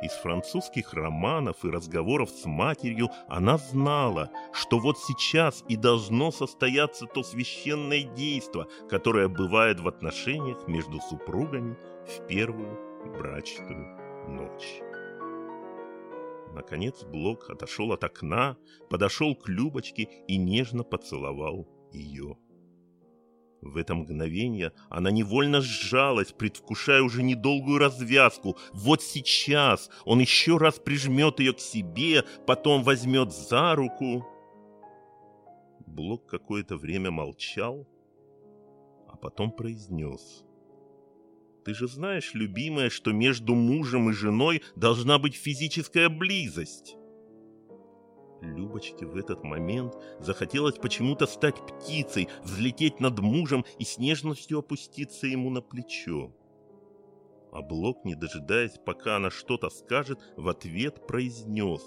Из 0.03 0.11
французских 0.11 0.93
романов 0.93 1.63
и 1.63 1.69
разговоров 1.69 2.29
с 2.29 2.43
матерью 2.45 3.09
она 3.29 3.57
знала, 3.57 4.31
что 4.51 4.77
вот 4.77 4.99
сейчас 4.99 5.63
и 5.69 5.77
должно 5.77 6.29
состояться 6.29 7.05
то 7.05 7.23
священное 7.23 8.03
действо, 8.03 8.67
которое 8.89 9.29
бывает 9.29 9.79
в 9.79 9.87
отношениях 9.87 10.67
между 10.67 10.99
супругами 10.99 11.77
в 12.05 12.27
первую 12.27 12.77
брачную 13.17 13.97
ночь. 14.27 14.81
Наконец 16.53 17.05
Блок 17.05 17.49
отошел 17.49 17.93
от 17.93 18.03
окна, 18.03 18.57
подошел 18.89 19.37
к 19.37 19.47
Любочке 19.47 20.09
и 20.27 20.35
нежно 20.35 20.83
поцеловал 20.83 21.65
ее. 21.93 22.35
В 23.63 23.77
это 23.77 23.95
мгновение 23.95 24.73
она 24.89 25.09
невольно 25.09 25.61
сжалась, 25.61 26.33
предвкушая 26.33 27.01
уже 27.01 27.23
недолгую 27.23 27.77
развязку. 27.77 28.57
Вот 28.73 29.01
сейчас 29.01 29.89
он 30.03 30.19
еще 30.19 30.57
раз 30.57 30.79
прижмет 30.79 31.39
ее 31.39 31.53
к 31.53 31.59
себе, 31.59 32.25
потом 32.45 32.83
возьмет 32.83 33.31
за 33.31 33.75
руку. 33.75 34.27
Блок 35.85 36.25
какое-то 36.25 36.75
время 36.75 37.09
молчал, 37.09 37.87
а 39.07 39.15
потом 39.15 39.51
произнес. 39.51 40.43
«Ты 41.63 41.73
же 41.73 41.87
знаешь, 41.87 42.33
любимая, 42.33 42.89
что 42.89 43.13
между 43.13 43.55
мужем 43.55 44.09
и 44.09 44.13
женой 44.13 44.61
должна 44.75 45.17
быть 45.19 45.35
физическая 45.35 46.09
близость». 46.09 46.97
Любочке 48.43 49.05
в 49.05 49.15
этот 49.15 49.43
момент 49.43 49.95
захотелось 50.19 50.75
почему-то 50.75 51.27
стать 51.27 51.55
птицей, 51.65 52.27
взлететь 52.43 52.99
над 52.99 53.19
мужем 53.19 53.63
и 53.79 53.85
с 53.85 53.97
нежностью 53.97 54.59
опуститься 54.59 55.27
ему 55.27 55.49
на 55.49 55.61
плечо. 55.61 56.29
А 57.53 57.61
Блок, 57.61 58.03
не 58.03 58.15
дожидаясь, 58.15 58.77
пока 58.85 59.15
она 59.15 59.29
что-то 59.29 59.69
скажет, 59.69 60.19
в 60.35 60.49
ответ 60.49 61.07
произнес. 61.07 61.81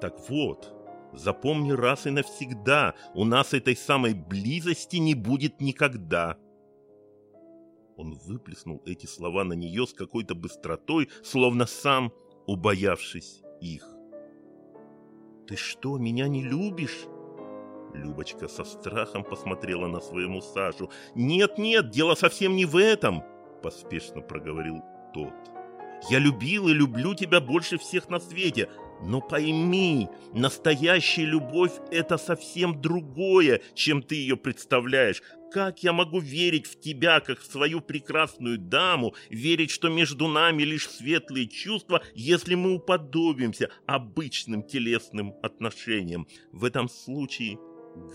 «Так 0.00 0.16
вот, 0.28 0.72
запомни 1.12 1.72
раз 1.72 2.06
и 2.06 2.10
навсегда, 2.10 2.94
у 3.14 3.24
нас 3.24 3.52
этой 3.52 3.74
самой 3.74 4.14
близости 4.14 4.96
не 4.96 5.14
будет 5.14 5.60
никогда». 5.60 6.38
Он 7.96 8.14
выплеснул 8.14 8.80
эти 8.86 9.06
слова 9.06 9.42
на 9.42 9.54
нее 9.54 9.86
с 9.86 9.92
какой-то 9.92 10.34
быстротой, 10.36 11.08
словно 11.24 11.66
сам 11.66 12.12
убоявшись 12.46 13.42
их. 13.60 13.99
«Ты 15.50 15.56
что, 15.56 15.98
меня 15.98 16.28
не 16.28 16.44
любишь?» 16.44 17.06
Любочка 17.92 18.46
со 18.46 18.62
страхом 18.62 19.24
посмотрела 19.24 19.88
на 19.88 20.00
своему 20.00 20.40
Сашу. 20.40 20.92
«Нет-нет, 21.16 21.90
дело 21.90 22.14
совсем 22.14 22.54
не 22.54 22.64
в 22.64 22.76
этом!» 22.76 23.24
Поспешно 23.60 24.20
проговорил 24.20 24.80
тот. 25.12 25.34
«Я 26.08 26.20
любил 26.20 26.68
и 26.68 26.72
люблю 26.72 27.16
тебя 27.16 27.40
больше 27.40 27.78
всех 27.78 28.08
на 28.08 28.20
свете, 28.20 28.68
но 29.02 29.20
пойми, 29.20 30.08
настоящая 30.32 31.24
любовь– 31.24 31.72
это 31.90 32.16
совсем 32.16 32.80
другое, 32.80 33.60
чем 33.74 34.04
ты 34.04 34.14
ее 34.14 34.36
представляешь. 34.36 35.20
Как 35.52 35.82
я 35.82 35.92
могу 35.92 36.20
верить 36.20 36.66
в 36.66 36.78
тебя, 36.78 37.18
как 37.20 37.40
в 37.40 37.44
свою 37.44 37.80
прекрасную 37.80 38.56
даму, 38.58 39.14
верить, 39.30 39.70
что 39.70 39.88
между 39.88 40.28
нами 40.28 40.62
лишь 40.62 40.88
светлые 40.88 41.48
чувства, 41.48 42.02
если 42.14 42.54
мы 42.54 42.74
уподобимся 42.74 43.70
обычным 43.86 44.62
телесным 44.62 45.34
отношениям? 45.42 46.28
В 46.52 46.64
этом 46.64 46.88
случае 46.88 47.58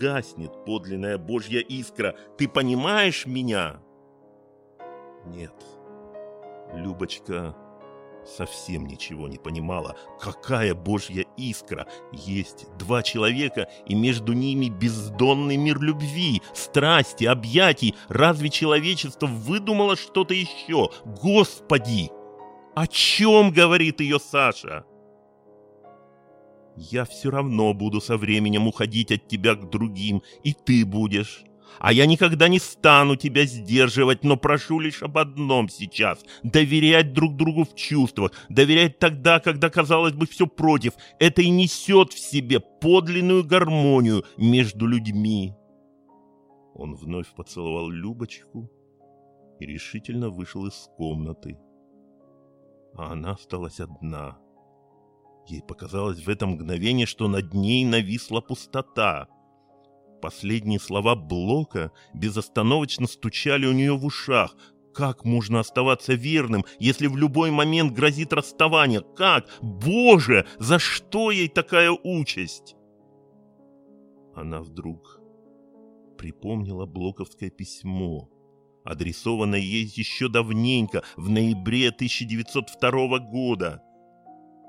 гаснет 0.00 0.64
подлинная 0.64 1.18
Божья 1.18 1.60
искра. 1.60 2.16
Ты 2.38 2.48
понимаешь 2.48 3.26
меня? 3.26 3.82
Нет. 5.26 5.54
Любочка 6.74 7.54
совсем 8.26 8.86
ничего 8.86 9.28
не 9.28 9.38
понимала. 9.38 9.96
Какая 10.20 10.74
божья 10.74 11.24
искра! 11.36 11.86
Есть 12.12 12.66
два 12.78 13.02
человека, 13.02 13.68
и 13.86 13.94
между 13.94 14.32
ними 14.32 14.68
бездонный 14.68 15.56
мир 15.56 15.80
любви, 15.80 16.42
страсти, 16.54 17.24
объятий. 17.24 17.94
Разве 18.08 18.50
человечество 18.50 19.26
выдумало 19.26 19.96
что-то 19.96 20.34
еще? 20.34 20.90
Господи! 21.04 22.10
О 22.74 22.86
чем 22.86 23.52
говорит 23.52 24.00
ее 24.00 24.18
Саша? 24.20 24.84
Я 26.76 27.06
все 27.06 27.30
равно 27.30 27.72
буду 27.72 28.02
со 28.02 28.18
временем 28.18 28.68
уходить 28.68 29.10
от 29.10 29.28
тебя 29.28 29.54
к 29.54 29.70
другим, 29.70 30.22
и 30.44 30.52
ты 30.52 30.84
будешь. 30.84 31.42
А 31.78 31.92
я 31.92 32.06
никогда 32.06 32.48
не 32.48 32.58
стану 32.58 33.16
тебя 33.16 33.44
сдерживать, 33.44 34.24
но 34.24 34.36
прошу 34.36 34.80
лишь 34.80 35.02
об 35.02 35.18
одном 35.18 35.68
сейчас— 35.68 36.24
доверять 36.42 37.12
друг 37.12 37.36
другу 37.36 37.64
в 37.64 37.74
чувствах, 37.74 38.32
доверять 38.48 38.98
тогда, 38.98 39.40
когда, 39.40 39.68
казалось 39.70 40.14
бы, 40.14 40.26
все 40.26 40.46
против. 40.46 40.94
Это 41.18 41.42
и 41.42 41.50
несет 41.50 42.12
в 42.12 42.18
себе 42.18 42.60
подлинную 42.60 43.44
гармонию 43.44 44.24
между 44.36 44.86
людьми. 44.86 45.54
Он 46.74 46.94
вновь 46.94 47.34
поцеловал 47.34 47.88
Любочку 47.88 48.70
и 49.60 49.66
решительно 49.66 50.30
вышел 50.30 50.66
из 50.66 50.90
комнаты. 50.96 51.58
А 52.94 53.12
она 53.12 53.32
осталась 53.32 53.80
одна. 53.80 54.38
Ей 55.48 55.62
показалось 55.62 56.24
в 56.24 56.28
это 56.28 56.46
мгновение, 56.46 57.06
что 57.06 57.28
над 57.28 57.54
ней 57.54 57.84
нависла 57.84 58.40
пустота— 58.40 59.28
Последние 60.20 60.80
слова 60.80 61.14
Блока 61.14 61.92
безостановочно 62.14 63.06
стучали 63.06 63.66
у 63.66 63.72
нее 63.72 63.96
в 63.96 64.04
ушах. 64.04 64.56
Как 64.94 65.24
можно 65.24 65.60
оставаться 65.60 66.14
верным, 66.14 66.64
если 66.78 67.06
в 67.06 67.16
любой 67.16 67.50
момент 67.50 67.92
грозит 67.92 68.32
расставание? 68.32 69.02
Как? 69.16 69.46
Боже, 69.60 70.46
за 70.58 70.78
что 70.78 71.30
ей 71.30 71.48
такая 71.48 71.90
участь? 71.90 72.76
Она 74.34 74.62
вдруг 74.62 75.20
припомнила 76.16 76.86
блоковское 76.86 77.50
письмо, 77.50 78.30
адресованное 78.84 79.58
ей 79.58 79.84
еще 79.84 80.28
давненько, 80.28 81.02
в 81.16 81.28
ноябре 81.28 81.88
1902 81.88 83.18
года. 83.18 83.82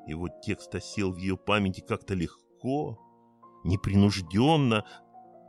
И 0.07 0.13
вот 0.13 0.41
текст 0.41 0.75
осел 0.75 1.13
в 1.13 1.17
ее 1.17 1.37
памяти 1.37 1.81
как-то 1.81 2.13
легко, 2.13 2.99
непринужденно, 3.63 4.85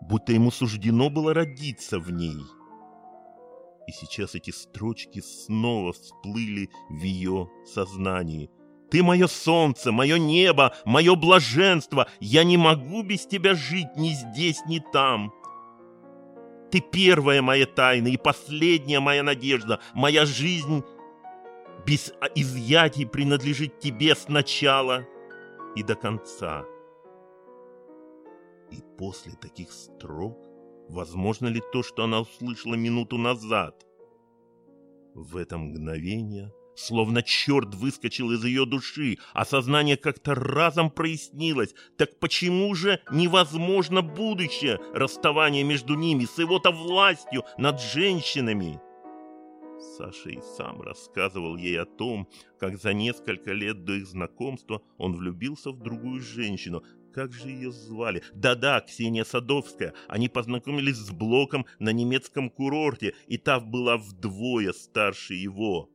будто 0.01 0.33
ему 0.33 0.51
суждено 0.51 1.11
было 1.11 1.35
родиться 1.35 1.99
в 1.99 2.11
ней. 2.11 2.39
И 3.87 3.93
сейчас 3.93 4.35
эти 4.35 4.51
строчки 4.51 5.21
снова 5.21 5.93
всплыли 5.93 6.69
в 6.91 7.03
ее 7.03 7.49
сознании. 7.65 8.51
«Ты 8.91 9.03
мое 9.03 9.27
солнце, 9.27 9.93
мое 9.93 10.19
небо, 10.19 10.75
мое 10.85 11.15
блаженство! 11.15 12.09
Я 12.21 12.45
не 12.45 12.57
могу 12.57 13.03
без 13.03 13.27
тебя 13.27 13.55
жить 13.55 13.97
ни 13.97 14.11
здесь, 14.11 14.61
ни 14.67 14.83
там!» 14.93 15.33
Ты 16.71 16.81
первая 16.81 17.41
моя 17.41 17.67
тайна 17.67 18.09
и 18.09 18.17
последняя 18.17 19.01
моя 19.01 19.23
надежда. 19.23 19.81
Моя 19.95 20.27
жизнь 20.27 20.85
без 21.87 22.13
изъятий 22.35 23.07
принадлежит 23.07 23.79
тебе 23.79 24.15
сначала 24.15 25.07
и 25.75 25.83
до 25.83 25.95
конца. 25.95 26.65
И 28.71 28.83
после 28.99 29.33
таких 29.33 29.73
строк 29.73 30.47
возможно 30.89 31.49
ли 31.49 31.63
то, 31.73 31.83
что 31.83 32.05
она 32.05 32.21
услышала 32.21 32.75
минуту 32.75 33.19
назад? 33.19 33.87
В 35.15 35.37
это 35.37 35.59
мгновение 35.59 36.53
Словно 36.79 37.25
черт 37.25 37.75
выскочил 37.75 38.31
из 38.31 38.45
ее 38.45 38.65
души, 38.65 39.19
а 39.33 39.45
сознание 39.45 39.97
как-то 39.97 40.37
разом 40.37 40.93
прояснилось. 40.93 41.75
Так 41.97 42.21
почему 42.21 42.73
же 42.77 43.01
невозможно 43.11 44.01
будущее 44.01 44.79
расставание 44.95 45.65
между 45.65 45.97
ними 45.97 46.25
с 46.25 46.39
его-то 46.39 46.71
властью 46.71 47.43
над 47.59 47.81
женщинами? 47.81 48.81
Саша 49.97 50.31
и 50.31 50.41
сам 50.57 50.81
рассказывал 50.81 51.57
ей 51.57 51.81
о 51.81 51.85
том, 51.85 52.29
как 52.61 52.79
за 52.79 52.93
несколько 52.93 53.53
лет 53.53 53.85
до 53.85 53.95
их 53.95 54.07
знакомства 54.07 54.81
он 54.99 55.17
влюбился 55.17 55.73
в 55.73 55.81
другую 55.81 56.21
женщину, 56.21 56.85
как 57.13 57.33
же 57.33 57.49
ее 57.49 57.73
звали? 57.73 58.23
Да-да, 58.33 58.81
Ксения 58.81 59.25
Садовская. 59.25 59.95
Они 60.09 60.29
познакомились 60.29 60.97
с 60.97 61.11
Блоком 61.11 61.67
на 61.79 61.91
немецком 61.91 62.51
курорте, 62.51 63.15
и 63.27 63.39
та 63.39 63.61
была 63.61 63.97
вдвое 63.97 64.73
старше 64.73 65.35
его. 65.35 65.91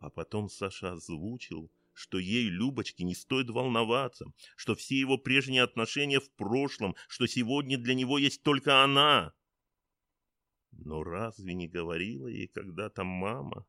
А 0.00 0.10
потом 0.10 0.48
Саша 0.48 0.92
озвучил, 0.92 1.70
что 1.92 2.18
ей, 2.18 2.48
Любочке, 2.48 3.04
не 3.04 3.14
стоит 3.14 3.50
волноваться, 3.50 4.26
что 4.56 4.74
все 4.74 4.98
его 4.98 5.18
прежние 5.18 5.62
отношения 5.62 6.20
в 6.20 6.30
прошлом, 6.30 6.94
что 7.08 7.26
сегодня 7.26 7.76
для 7.76 7.94
него 7.94 8.18
есть 8.18 8.42
только 8.42 8.84
она. 8.84 9.32
Но 10.70 11.02
разве 11.02 11.54
не 11.54 11.66
говорила 11.66 12.28
ей 12.28 12.46
когда-то 12.46 13.02
мама, 13.02 13.66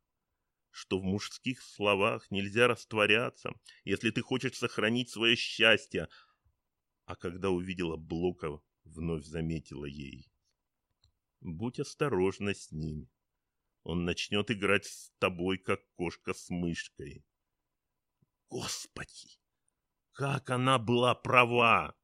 что 0.72 1.00
в 1.00 1.04
мужских 1.04 1.62
словах 1.62 2.30
нельзя 2.32 2.68
растворяться, 2.68 3.52
если 3.84 4.12
ты 4.12 4.22
хочешь 4.22 4.58
сохранить 4.58 5.10
свое 5.10 5.36
счастье, 5.36 6.08
а 7.06 7.16
когда 7.16 7.50
увидела 7.50 7.98
Блока, 7.98 8.62
вновь 8.84 9.26
заметила 9.26 9.86
ей. 9.86 10.32
Будь 11.42 11.80
осторожна 11.80 12.54
с 12.54 12.72
ним. 12.72 13.10
Он 13.84 14.04
начнет 14.04 14.52
играть 14.52 14.86
с 14.86 15.12
тобой, 15.20 15.58
как 15.58 15.82
кошка 15.96 16.34
с 16.34 16.50
мышкой. 16.50 17.26
Господи, 18.50 19.40
как 20.12 20.50
она 20.50 20.78
была 20.78 21.16
права! 21.16 21.96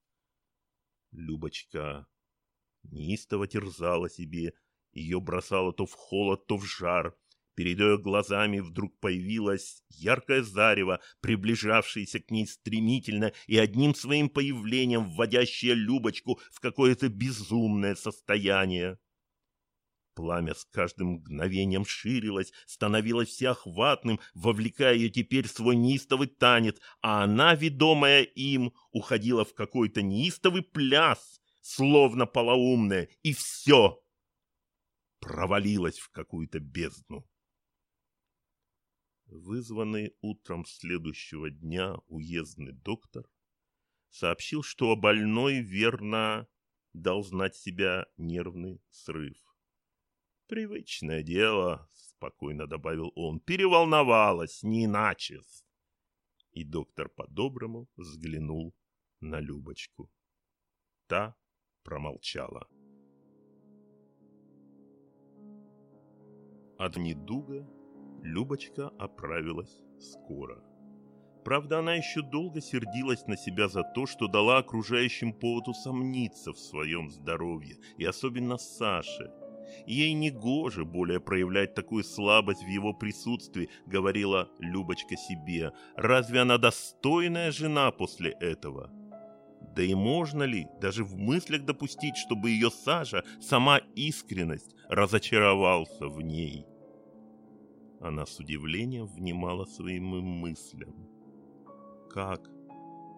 Любочка 1.11 2.07
неистово 2.83 3.47
терзала 3.47 4.09
себе, 4.09 4.53
ее 4.91 5.19
бросало 5.19 5.73
то 5.73 5.85
в 5.85 5.93
холод, 5.93 6.47
то 6.47 6.57
в 6.57 6.65
жар, 6.65 7.17
Перед 7.55 7.79
ее 7.79 7.97
глазами 7.97 8.59
вдруг 8.59 8.99
появилось 8.99 9.81
яркое 9.89 10.43
зарево, 10.43 10.99
приближавшееся 11.21 12.19
к 12.19 12.29
ней 12.29 12.45
стремительно 12.47 13.31
и 13.47 13.57
одним 13.57 13.95
своим 13.95 14.29
появлением 14.29 15.09
вводящее 15.09 15.73
Любочку 15.73 16.39
в 16.51 16.59
какое-то 16.59 17.07
безумное 17.07 17.95
состояние. 17.95 18.99
Пламя 20.15 20.53
с 20.53 20.65
каждым 20.65 21.13
мгновением 21.15 21.85
ширилось, 21.85 22.51
становилось 22.65 23.29
всеохватным, 23.29 24.19
вовлекая 24.33 24.95
ее 24.95 25.09
теперь 25.09 25.47
в 25.47 25.51
свой 25.51 25.75
неистовый 25.75 26.27
танец, 26.27 26.77
а 27.01 27.23
она, 27.23 27.55
ведомая 27.55 28.23
им, 28.23 28.73
уходила 28.91 29.43
в 29.45 29.53
какой-то 29.53 30.01
неистовый 30.01 30.61
пляс, 30.61 31.41
словно 31.61 32.25
полоумная, 32.25 33.09
и 33.23 33.33
все 33.33 34.01
провалилось 35.19 35.99
в 35.99 36.09
какую-то 36.11 36.59
бездну. 36.59 37.25
Вызванный 39.27 40.15
утром 40.21 40.65
следующего 40.65 41.49
дня 41.49 41.95
уездный 42.07 42.73
доктор 42.73 43.27
сообщил, 44.09 44.61
что 44.61 44.95
больной 44.95 45.61
верно 45.61 46.47
дал 46.93 47.23
знать 47.23 47.55
себя 47.55 48.05
нервный 48.17 48.81
срыв. 48.89 49.37
«Привычное 50.47 51.23
дело»,— 51.23 51.89
спокойно 51.93 52.67
добавил 52.67 53.11
он,— 53.15 53.39
«переволновалась, 53.45 54.61
не 54.61 54.85
иначе». 54.85 55.41
И 56.51 56.63
доктор 56.63 57.09
по-доброму 57.09 57.89
взглянул 57.95 58.75
на 59.19 59.39
Любочку. 59.39 60.11
Та 61.07 61.35
промолчала. 61.83 62.69
От 66.77 66.97
недуга 66.97 67.67
Любочка 68.25 68.87
оправилась 68.97 69.83
скоро. 69.99 70.57
Правда, 71.43 71.77
она 71.77 71.93
еще 71.93 72.23
долго 72.23 72.59
сердилась 72.59 73.27
на 73.27 73.37
себя 73.37 73.67
за 73.67 73.83
то, 73.83 74.07
что 74.07 74.27
дала 74.27 74.57
окружающим 74.57 75.31
поводу 75.31 75.75
сомниться 75.75 76.51
в 76.51 76.57
своем 76.57 77.11
здоровье, 77.11 77.77
и 77.99 78.03
особенно 78.03 78.57
Саше. 78.57 79.31
Ей 79.85 80.13
не 80.13 80.31
гоже 80.31 80.85
более 80.85 81.19
проявлять 81.19 81.75
такую 81.75 82.03
слабость 82.03 82.63
в 82.63 82.67
его 82.67 82.93
присутствии, 82.93 83.69
говорила 83.85 84.49
Любочка 84.57 85.15
себе. 85.15 85.71
Разве 85.95 86.39
она 86.39 86.57
достойная 86.57 87.51
жена 87.51 87.91
после 87.91 88.31
этого? 88.31 88.89
Да 89.75 89.83
и 89.83 89.93
можно 89.93 90.41
ли 90.41 90.67
даже 90.81 91.03
в 91.03 91.15
мыслях 91.15 91.63
допустить, 91.63 92.17
чтобы 92.17 92.49
ее 92.49 92.71
Саша, 92.71 93.23
сама 93.39 93.77
искренность, 93.95 94.73
разочаровался 94.89 96.07
в 96.07 96.21
ней? 96.21 96.65
Она 98.05 98.27
с 98.27 98.39
удивлением 98.39 99.07
внимала 99.07 99.65
своим 99.65 100.05
мыслям. 100.05 100.93
Как? 102.11 102.47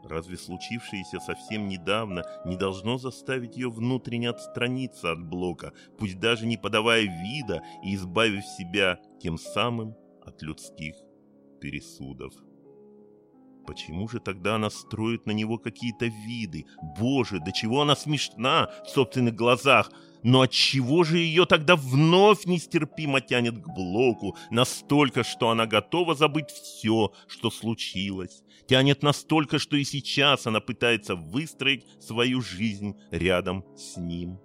Разве 0.05 0.37
случившееся 0.37 1.19
совсем 1.19 1.67
недавно 1.67 2.23
не 2.45 2.55
должно 2.55 2.97
заставить 2.97 3.57
ее 3.57 3.69
внутренне 3.69 4.29
отстраниться 4.29 5.11
от 5.11 5.21
Блока, 5.21 5.73
пусть 5.97 6.21
даже 6.21 6.45
не 6.45 6.55
подавая 6.55 7.01
вида 7.01 7.61
и 7.83 7.95
избавив 7.95 8.45
себя 8.45 8.97
тем 9.19 9.37
самым 9.37 9.93
от 10.25 10.41
людских 10.41 10.95
пересудов? 11.59 12.33
Почему 13.65 14.07
же 14.07 14.21
тогда 14.21 14.55
она 14.55 14.69
строит 14.69 15.25
на 15.25 15.31
него 15.31 15.57
какие-то 15.57 16.05
виды? 16.05 16.65
Боже, 16.97 17.41
до 17.41 17.51
чего 17.51 17.81
она 17.81 17.97
смешна 17.97 18.69
в 18.85 18.89
собственных 18.89 19.35
глазах! 19.35 19.91
Но 20.23 20.41
от 20.41 20.51
чего 20.51 21.03
же 21.03 21.17
ее 21.17 21.45
тогда 21.45 21.75
вновь 21.75 22.45
нестерпимо 22.45 23.21
тянет 23.21 23.59
к 23.59 23.67
блоку, 23.67 24.35
настолько, 24.49 25.23
что 25.23 25.49
она 25.49 25.65
готова 25.65 26.15
забыть 26.15 26.49
все, 26.49 27.11
что 27.27 27.49
случилось? 27.49 28.43
Тянет 28.67 29.03
настолько, 29.03 29.59
что 29.59 29.77
и 29.77 29.83
сейчас 29.83 30.47
она 30.47 30.59
пытается 30.59 31.15
выстроить 31.15 31.85
свою 32.01 32.41
жизнь 32.41 32.95
рядом 33.11 33.63
с 33.77 33.97
ним. 33.97 34.39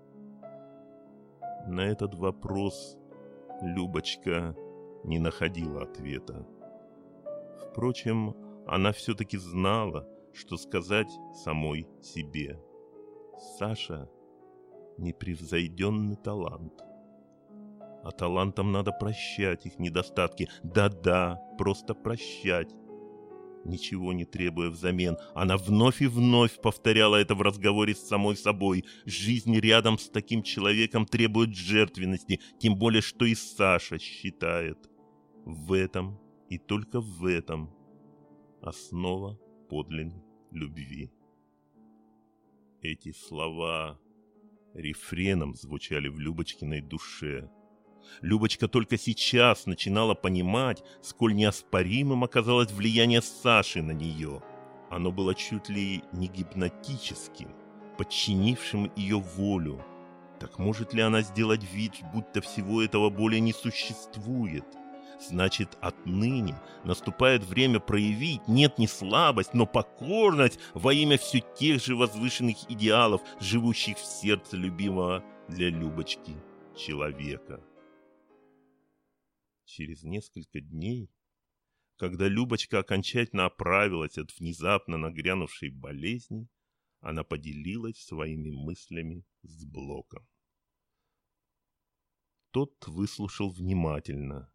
На 1.67 1.81
этот 1.81 2.15
вопрос 2.15 2.97
Любочка 3.63 4.57
не 5.05 5.19
находила 5.21 5.83
ответа. 5.83 6.47
Впрочем, 7.71 8.35
она 8.67 8.93
все-таки 8.93 9.39
знала, 9.39 10.07
что 10.35 10.57
сказать 10.57 11.11
самой 11.45 11.87
себе. 12.01 12.61
Саша— 13.59 14.11
непревзойденный 15.03 16.17
талант. 16.17 16.73
А 18.03 18.11
талантам 18.11 18.73
надо 18.73 18.93
прощать 18.93 19.67
их 19.67 19.79
недостатки. 19.79 20.49
Да-да, 20.63 21.41
просто 21.59 21.95
прощать. 21.95 22.75
Ничего 23.65 24.13
не 24.13 24.25
требуя 24.25 24.71
взамен, 24.71 25.17
она 25.35 25.57
вновь 25.57 26.03
и 26.03 26.09
вновь 26.09 26.61
повторяла 26.61 27.17
это 27.17 27.37
в 27.37 27.43
разговоре 27.43 27.95
с 27.95 28.09
самой 28.09 28.37
собой. 28.37 28.85
Жизнь 29.05 29.57
рядом 29.57 29.99
с 29.99 30.09
таким 30.09 30.43
человеком 30.43 31.07
требует 31.07 31.55
жертвенности, 31.55 32.41
тем 32.59 32.77
более, 32.77 33.03
что 33.03 33.25
и 33.25 33.37
Саша 33.37 34.01
считает. 34.01 34.91
В 35.45 35.73
этом 35.73 36.19
и 36.49 36.59
только 36.59 37.01
в 37.01 37.25
этом 37.25 37.73
основа 38.61 39.39
подлинной 39.69 40.25
любви. 40.51 41.13
Эти 42.83 43.13
слова 43.13 44.01
рефреном 44.75 45.55
звучали 45.55 46.09
в 46.09 46.19
Любочкиной 46.19 46.81
душе. 46.81 47.51
Любочка 48.21 48.69
только 48.69 48.99
сейчас 48.99 49.67
начинала 49.67 50.15
понимать, 50.15 50.83
сколь 51.03 51.35
неоспоримым 51.35 52.25
оказалось 52.25 52.71
влияние 52.71 53.23
Саши 53.23 53.83
на 53.83 53.93
нее. 53.93 54.43
Оно 54.91 55.13
было 55.13 55.35
чуть 55.35 55.69
ли 55.69 56.03
не 56.13 56.27
гипнотическим, 56.29 57.49
подчинившим 57.97 58.93
ее 58.97 59.19
волю. 59.19 59.85
Так 60.41 60.59
может 60.59 60.93
ли 60.93 61.01
она 61.01 61.23
сделать 61.23 61.63
вид, 61.73 61.95
будто 62.13 62.41
всего 62.41 62.83
этого 62.83 63.11
более 63.11 63.41
не 63.41 63.53
существует– 63.53 64.65
Значит, 65.29 65.79
отныне 65.81 66.61
наступает 66.85 67.45
время 67.45 67.79
проявить, 67.79 68.49
нет, 68.49 68.79
не 68.79 68.89
слабость, 68.89 69.55
но 69.55 69.67
покорность 69.67 70.59
во 70.75 70.93
имя 70.93 71.17
все 71.17 71.41
тех 71.57 71.83
же 71.83 71.95
возвышенных 71.95 72.69
идеалов, 72.69 73.23
живущих 73.41 73.99
в 73.99 74.05
сердце 74.05 74.57
любимого 74.57 75.25
для 75.49 75.69
Любочки 75.69 76.35
человека. 76.77 77.63
Через 79.65 80.03
несколько 80.03 80.61
дней, 80.61 81.09
когда 81.97 82.27
Любочка 82.27 82.81
окончательно 82.81 83.45
оправилась 83.45 84.19
от 84.19 84.37
внезапно 84.37 84.97
нагрянувшей 84.97 85.71
болезни, 85.71 86.49
она 87.01 87.23
поделилась 87.23 88.05
своими 88.05 88.51
мыслями 88.51 89.25
с 89.43 89.65
Блоком. 89.65 90.27
Тот 92.51 92.87
выслушал 92.87 93.51
внимательно, 93.51 94.53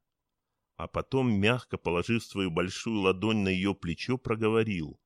а 0.78 0.88
потом, 0.88 1.32
мягко 1.32 1.78
положив 1.78 2.24
свою 2.24 2.52
большую 2.52 3.02
ладонь 3.02 3.40
на 3.40 3.50
ее 3.50 3.76
плечо, 3.76 4.18
проговорил. 4.18 5.00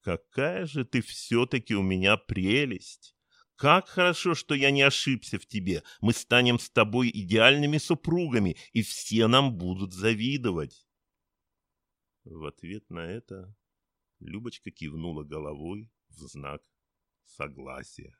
«Какая 0.00 0.66
же 0.66 0.84
ты 0.84 1.00
все-таки 1.00 1.74
у 1.74 1.82
меня 1.82 2.16
прелесть! 2.16 3.16
Как 3.56 3.88
хорошо, 3.88 4.34
что 4.34 4.54
я 4.54 4.70
не 4.70 4.82
ошибся 4.82 5.38
в 5.38 5.46
тебе! 5.46 5.82
Мы 6.00 6.12
станем 6.12 6.58
с 6.58 6.70
тобой 6.70 7.10
идеальными 7.12 7.78
супругами, 7.78 8.56
и 8.72 8.82
все 8.82 9.26
нам 9.26 9.56
будут 9.56 9.92
завидовать!» 9.92 10.86
В 12.24 12.44
ответ 12.44 12.88
на 12.90 13.06
это 13.06 13.54
Любочка 14.24 14.70
кивнула 14.70 15.22
головой 15.22 15.90
в 16.08 16.20
знак 16.20 16.62
согласия. 17.24 18.16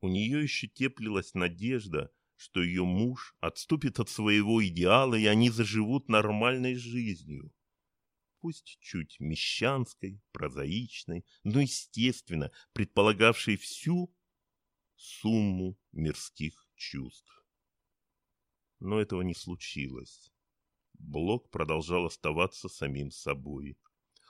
У 0.00 0.08
нее 0.08 0.42
еще 0.42 0.68
теплилась 0.68 1.34
надежда, 1.34 2.12
что 2.36 2.62
ее 2.62 2.84
муж 2.84 3.34
отступит 3.40 3.98
от 3.98 4.08
своего 4.08 4.64
идеала, 4.66 5.14
и 5.14 5.26
они 5.26 5.50
заживут 5.50 6.08
нормальной 6.08 6.74
жизнью. 6.74 7.52
Пусть 8.40 8.78
чуть 8.80 9.18
мещанской, 9.18 10.20
прозаичной, 10.32 11.24
но, 11.42 11.60
естественно, 11.60 12.52
предполагавшей 12.72 13.56
всю 13.56 14.14
сумму 14.94 15.78
мирских 15.92 16.68
чувств. 16.74 17.44
Но 18.78 19.00
этого 19.00 19.22
не 19.22 19.34
случилось. 19.34 20.30
Блок 20.94 21.50
продолжал 21.50 22.06
оставаться 22.06 22.68
самим 22.68 23.10
собой. 23.10 23.78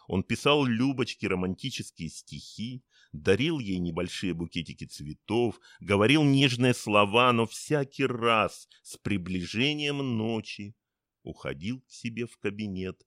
Он 0.08 0.22
писал 0.22 0.64
Любочке 0.64 1.28
романтические 1.28 2.08
стихи, 2.08 2.84
дарил 3.12 3.58
ей 3.58 3.78
небольшие 3.78 4.34
букетики 4.34 4.84
цветов, 4.84 5.60
говорил 5.80 6.22
нежные 6.22 6.74
слова, 6.74 7.32
но 7.32 7.46
всякий 7.46 8.06
раз 8.06 8.68
с 8.82 8.96
приближением 8.96 10.16
ночи 10.16 10.74
уходил 11.22 11.80
к 11.80 11.90
себе 11.90 12.26
в 12.26 12.36
кабинет 12.38 13.06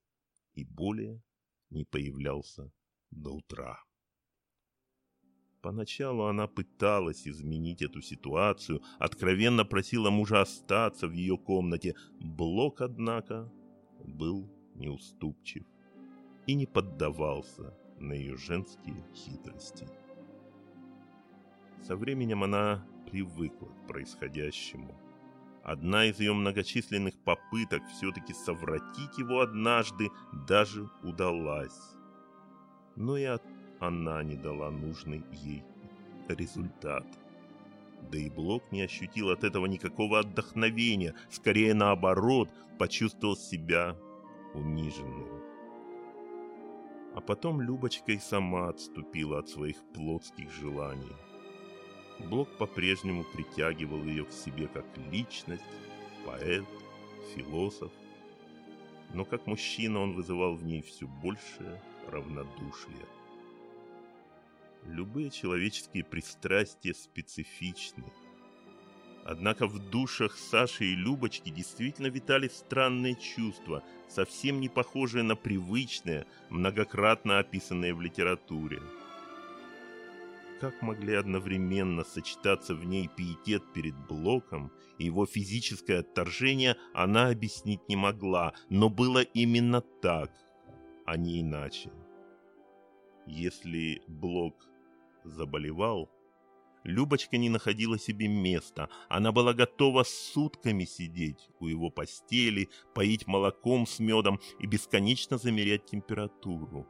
и 0.54 0.66
более 0.66 1.22
не 1.70 1.86
появлялся 1.86 2.72
до 3.12 3.36
утра. 3.36 3.80
Поначалу 5.62 6.24
она 6.24 6.48
пыталась 6.48 7.28
изменить 7.28 7.82
эту 7.82 8.02
ситуацию, 8.02 8.82
откровенно 8.98 9.66
просила 9.66 10.10
мужа 10.10 10.42
остаться 10.42 11.08
в 11.08 11.12
ее 11.12 11.38
комнате. 11.38 11.96
Блок, 12.22 12.80
однако, 12.80 13.52
был 14.06 14.50
неуступчив 14.76 15.66
и 16.50 16.56
не 16.56 16.66
поддавался 16.66 17.76
на 18.00 18.14
ее 18.14 18.36
женские 18.36 19.06
хитрости. 19.14 19.88
Со 21.84 21.96
временем 21.96 22.44
она 22.44 22.84
привыкла 23.06 23.68
к 23.68 23.88
происходящему. 23.88 25.00
Одна 25.64 26.06
из 26.06 26.20
ее 26.20 26.34
многочисленных 26.34 27.20
попыток 27.20 27.84
все-таки 27.90 28.34
совратить 28.34 29.16
его 29.20 29.42
однажды 29.42 30.10
даже 30.48 30.90
удалась. 31.04 31.96
Но 32.96 33.16
и 33.16 33.30
она 33.80 34.24
не 34.24 34.36
дала 34.36 34.72
нужный 34.72 35.24
ей 35.32 35.64
результат. 36.30 37.06
Да 38.12 38.18
и 38.18 38.28
Блок 38.28 38.64
не 38.72 38.82
ощутил 38.82 39.30
от 39.30 39.44
этого 39.44 39.68
никакого 39.68 40.18
отдохновения, 40.18 41.14
скорее 41.30 41.76
наоборот, 41.76 42.50
почувствовал 42.80 43.36
себя 43.36 43.96
униженным. 44.56 45.39
А 47.16 47.22
потом 47.22 47.62
Любочка 47.62 48.12
и 48.12 48.20
сама 48.20 48.70
отступила 48.70 49.40
от 49.40 49.50
своих 49.50 49.78
плотских 49.94 50.52
желаний. 50.52 51.16
Блок 52.20 52.50
по-прежнему 52.58 53.24
притягивал 53.34 54.04
ее 54.04 54.26
к 54.26 54.32
себе 54.32 54.68
как 54.68 54.86
личность, 55.12 55.64
поэт, 56.26 56.66
философ. 57.34 57.92
Но 59.14 59.26
как 59.26 59.48
мужчина 59.48 60.02
он 60.02 60.14
вызывал 60.14 60.56
в 60.56 60.64
ней 60.64 60.82
все 60.82 61.08
большее 61.08 61.82
равнодушие. 62.08 63.06
Любые 64.86 65.30
человеческие 65.30 66.04
пристрастия 66.04 66.94
специфичны. 66.94 68.06
Однако 69.30 69.68
в 69.68 69.78
душах 69.78 70.36
Саши 70.36 70.86
и 70.86 70.96
Любочки 70.96 71.50
действительно 71.52 72.08
витали 72.08 72.48
странные 72.48 73.14
чувства, 73.14 73.84
совсем 74.08 74.60
не 74.60 74.70
похожие 74.70 75.22
на 75.22 75.36
привычные, 75.36 76.26
многократно 76.50 77.38
описанные 77.38 77.94
в 77.94 78.02
литературе. 78.02 78.82
Как 80.60 80.82
могли 80.82 81.14
одновременно 81.14 82.04
сочетаться 82.04 82.74
в 82.74 82.84
ней 82.86 83.08
пиетет 83.08 83.62
перед 83.72 83.94
Блоком 84.08 84.72
и 84.98 85.06
его 85.06 85.28
физическое 85.28 86.00
отторжение, 86.00 86.76
она 86.96 87.28
объяснить 87.28 87.88
не 87.88 87.96
могла, 87.96 88.54
но 88.72 88.90
было 88.90 89.22
именно 89.22 89.82
так, 89.82 90.32
а 91.06 91.18
не 91.18 91.42
иначе. 91.42 91.92
Если 93.28 94.02
Блок 94.08 94.56
заболевал, 95.24 96.10
Любочка 96.84 97.38
не 97.38 97.50
находила 97.50 98.00
себе 98.00 98.28
места. 98.28 98.90
Она 99.10 99.32
была 99.32 99.54
готова 99.54 100.04
сутками 100.04 100.86
сидеть 100.86 101.50
у 101.60 101.68
его 101.68 101.90
постели, 101.90 102.70
поить 102.96 103.28
молоком 103.28 103.86
с 103.86 104.00
медом 104.00 104.40
и 104.60 104.66
бесконечно 104.66 105.38
замерять 105.38 105.86
температуру. 105.86 106.88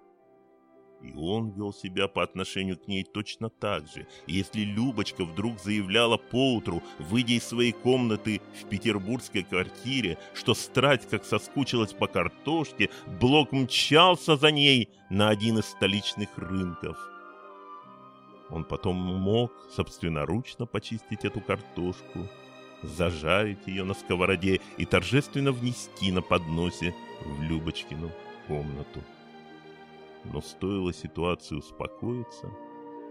И 1.01 1.13
он 1.13 1.51
вел 1.51 1.73
себя 1.73 2.07
по 2.07 2.23
отношению 2.23 2.77
к 2.77 2.87
ней 2.87 3.03
точно 3.03 3.49
так 3.49 3.87
же. 3.87 4.05
И 4.27 4.33
если 4.33 4.61
Любочка 4.61 5.23
вдруг 5.23 5.59
заявляла 5.59 6.17
поутру, 6.17 6.83
выйдя 6.99 7.33
из 7.33 7.45
своей 7.45 7.71
комнаты 7.71 8.41
в 8.61 8.67
петербургской 8.67 9.43
квартире, 9.43 10.17
что 10.33 10.53
страсть 10.53 11.09
как 11.09 11.23
соскучилась 11.23 11.93
по 11.93 12.07
картошке, 12.07 12.89
Блок 13.19 13.53
мчался 13.53 14.35
за 14.35 14.51
ней 14.51 14.89
на 15.09 15.29
один 15.29 15.59
из 15.59 15.65
столичных 15.65 16.37
рынков. 16.37 16.97
Он 18.49 18.63
потом 18.63 18.95
мог 18.95 19.51
собственноручно 19.75 20.65
почистить 20.65 21.23
эту 21.23 21.39
картошку, 21.41 22.27
зажарить 22.81 23.67
ее 23.67 23.83
на 23.83 23.93
сковороде 23.93 24.59
и 24.77 24.85
торжественно 24.85 25.51
внести 25.51 26.11
на 26.11 26.21
подносе 26.21 26.95
в 27.23 27.41
Любочкину 27.41 28.11
комнату. 28.47 29.03
Но 30.25 30.41
стоило 30.41 30.93
ситуации 30.93 31.55
успокоиться, 31.55 32.49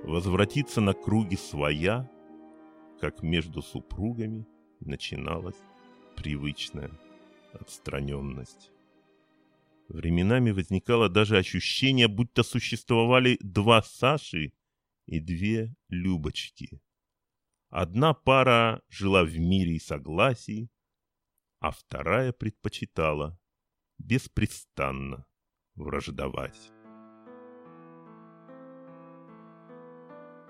возвратиться 0.03 0.81
на 0.81 0.93
круги 0.93 1.37
своя, 1.37 2.11
как 3.01 3.23
между 3.23 3.63
супругами 3.63 4.47
начиналась 4.81 5.57
привычная 6.17 6.91
отстраненность. 7.53 8.73
Временами 9.89 10.51
возникало 10.51 11.09
даже 11.09 11.39
ощущение, 11.39 12.09
будто 12.09 12.43
существовали 12.43 13.39
два 13.41 13.83
Саши 13.83 14.53
и 15.09 15.21
две 15.21 15.75
Любочки. 15.89 16.83
Одна 17.71 18.13
пара 18.13 18.83
жила 18.89 19.25
в 19.25 19.39
мире 19.39 19.77
и 19.77 19.79
согласии, 19.79 20.71
а 21.61 21.71
вторая 21.71 22.33
предпочитала 22.33 23.39
беспрестанно 23.99 25.27
враждовать. 25.75 26.73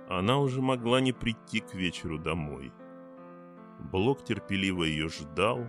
Она 0.08 0.38
уже 0.40 0.60
могла 0.60 1.00
не 1.00 1.12
прийти 1.12 1.60
к 1.60 1.74
вечеру 1.74 2.18
домой. 2.18 2.72
Блок 3.92 4.24
терпеливо 4.24 4.84
ее 4.84 5.08
ждал, 5.08 5.68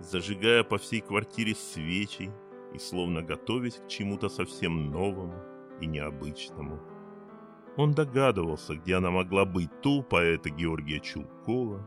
зажигая 0.00 0.62
по 0.62 0.76
всей 0.76 1.00
квартире 1.00 1.54
свечи 1.54 2.30
и 2.74 2.78
словно 2.78 3.22
готовясь 3.22 3.76
к 3.76 3.88
чему-то 3.88 4.28
совсем 4.28 4.90
новому 4.90 5.42
и 5.80 5.86
необычному. 5.86 6.95
Он 7.76 7.92
догадывался, 7.92 8.74
где 8.74 8.96
она 8.96 9.10
могла 9.10 9.44
быть, 9.44 9.70
то 9.82 9.96
у 9.96 10.02
поэта 10.02 10.50
Георгия 10.50 11.00
Чулкова, 11.00 11.86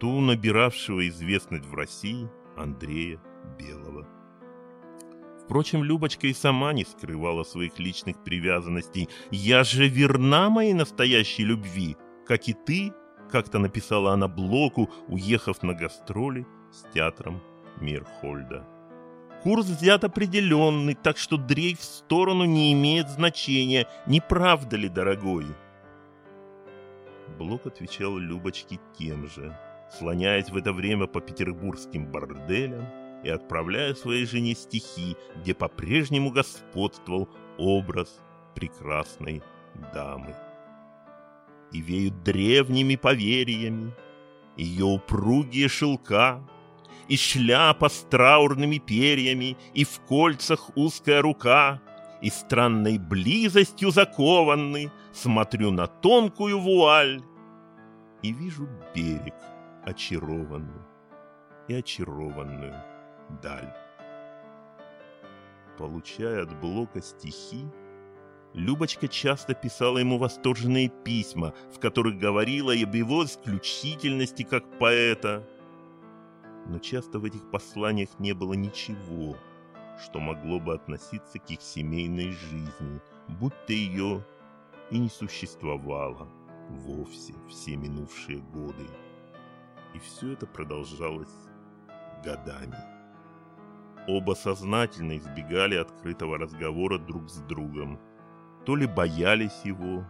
то 0.00 0.08
у 0.08 0.20
набиравшего 0.20 1.08
известность 1.08 1.66
в 1.66 1.74
России 1.74 2.28
Андрея 2.56 3.20
Белого. 3.58 4.08
Впрочем, 5.44 5.84
Любочка 5.84 6.26
и 6.26 6.32
сама 6.32 6.72
не 6.72 6.84
скрывала 6.84 7.44
своих 7.44 7.78
личных 7.78 8.22
привязанностей. 8.22 9.08
«Я 9.30 9.64
же 9.64 9.88
верна 9.88 10.48
моей 10.48 10.74
настоящей 10.74 11.44
любви, 11.44 11.96
как 12.26 12.48
и 12.48 12.52
ты», 12.52 12.92
как-то 13.30 13.58
написала 13.58 14.12
она 14.12 14.28
Блоку, 14.28 14.90
уехав 15.08 15.62
на 15.62 15.74
гастроли 15.74 16.46
с 16.72 16.92
театром 16.92 17.40
Мирхольда. 17.80 18.79
Курс 19.42 19.66
взят 19.66 20.04
определенный, 20.04 20.94
так 20.94 21.16
что 21.16 21.38
дрейф 21.38 21.80
в 21.80 21.84
сторону 21.84 22.44
не 22.44 22.72
имеет 22.74 23.08
значения. 23.08 23.86
Не 24.06 24.20
правда 24.20 24.76
ли, 24.76 24.88
дорогой? 24.88 25.46
Блок 27.38 27.66
отвечал 27.66 28.18
Любочке 28.18 28.78
тем 28.98 29.26
же, 29.28 29.56
слоняясь 29.98 30.50
в 30.50 30.56
это 30.56 30.74
время 30.74 31.06
по 31.06 31.22
петербургским 31.22 32.06
борделям 32.06 32.86
и 33.24 33.30
отправляя 33.30 33.94
своей 33.94 34.26
жене 34.26 34.54
стихи, 34.54 35.16
где 35.36 35.54
по-прежнему 35.54 36.30
господствовал 36.30 37.28
образ 37.56 38.20
прекрасной 38.54 39.42
дамы. 39.94 40.34
И 41.72 41.80
веют 41.80 42.22
древними 42.24 42.96
поверьями, 42.96 43.94
ее 44.56 44.84
упругие 44.84 45.68
шелка, 45.68 46.42
и 47.10 47.16
шляпа 47.16 47.88
с 47.88 48.06
траурными 48.08 48.78
перьями, 48.78 49.56
и 49.74 49.84
в 49.84 50.00
кольцах 50.08 50.70
узкая 50.76 51.20
рука, 51.20 51.82
и 52.22 52.30
странной 52.30 52.98
близостью 52.98 53.90
закованный 53.90 54.90
смотрю 55.12 55.72
на 55.72 55.86
тонкую 55.86 56.60
вуаль 56.60 57.20
и 58.22 58.32
вижу 58.32 58.68
берег 58.94 59.34
очарованный 59.84 60.82
и 61.68 61.74
очарованную 61.74 62.76
даль. 63.42 63.74
Получая 65.78 66.44
от 66.44 66.60
Блока 66.60 67.02
стихи, 67.02 67.64
Любочка 68.52 69.06
часто 69.06 69.54
писала 69.54 69.98
ему 69.98 70.18
восторженные 70.18 70.88
письма, 70.88 71.54
в 71.72 71.78
которых 71.78 72.18
говорила 72.18 72.72
об 72.72 72.94
его 72.96 73.24
исключительности 73.24 74.42
как 74.42 74.64
поэта. 74.80 75.46
Но 76.70 76.78
часто 76.78 77.18
в 77.18 77.24
этих 77.24 77.50
посланиях 77.50 78.10
не 78.20 78.32
было 78.32 78.52
ничего, 78.52 79.36
что 80.00 80.20
могло 80.20 80.60
бы 80.60 80.72
относиться 80.72 81.40
к 81.40 81.50
их 81.50 81.60
семейной 81.60 82.30
жизни, 82.30 83.00
будто 83.40 83.72
ее 83.72 84.24
и 84.92 85.00
не 85.00 85.08
существовало 85.08 86.28
вовсе 86.68 87.34
все 87.48 87.74
минувшие 87.74 88.38
годы. 88.38 88.86
И 89.94 89.98
все 89.98 90.34
это 90.34 90.46
продолжалось 90.46 91.34
годами. 92.24 92.78
Оба 94.06 94.34
сознательно 94.34 95.18
избегали 95.18 95.74
открытого 95.74 96.38
разговора 96.38 96.98
друг 96.98 97.28
с 97.28 97.40
другом. 97.48 97.98
То 98.64 98.76
ли 98.76 98.86
боялись 98.86 99.62
его, 99.64 100.04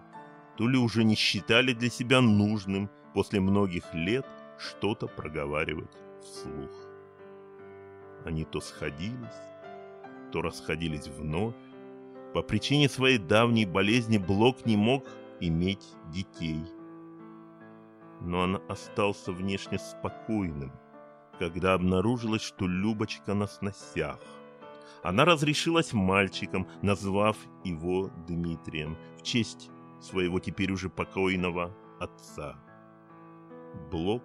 то 0.58 0.68
ли 0.68 0.76
уже 0.76 1.04
не 1.04 1.14
считали 1.14 1.72
для 1.72 1.88
себя 1.88 2.20
нужным 2.20 2.90
после 3.14 3.40
многих 3.40 3.94
лет 3.94 4.26
что-то 4.58 5.06
проговаривать 5.06 5.96
вслух. 6.22 6.70
Они 8.24 8.44
то 8.44 8.60
сходились, 8.60 9.40
то 10.32 10.42
расходились 10.42 11.08
вновь. 11.08 11.54
По 12.34 12.42
причине 12.42 12.88
своей 12.88 13.18
давней 13.18 13.66
болезни 13.66 14.18
Блок 14.18 14.64
не 14.66 14.76
мог 14.76 15.04
иметь 15.40 15.86
детей. 16.12 16.62
Но 18.20 18.40
он 18.40 18.62
остался 18.68 19.32
внешне 19.32 19.78
спокойным, 19.78 20.72
когда 21.38 21.74
обнаружилось, 21.74 22.42
что 22.42 22.66
Любочка 22.66 23.34
на 23.34 23.46
сносях. 23.46 24.20
Она 25.02 25.24
разрешилась 25.24 25.92
мальчиком, 25.92 26.68
назвав 26.82 27.36
его 27.64 28.10
Дмитрием 28.28 28.98
в 29.18 29.22
честь 29.22 29.70
своего 30.00 30.40
теперь 30.40 30.72
уже 30.72 30.90
покойного 30.90 31.74
отца. 31.98 32.56
Блок, 33.90 34.22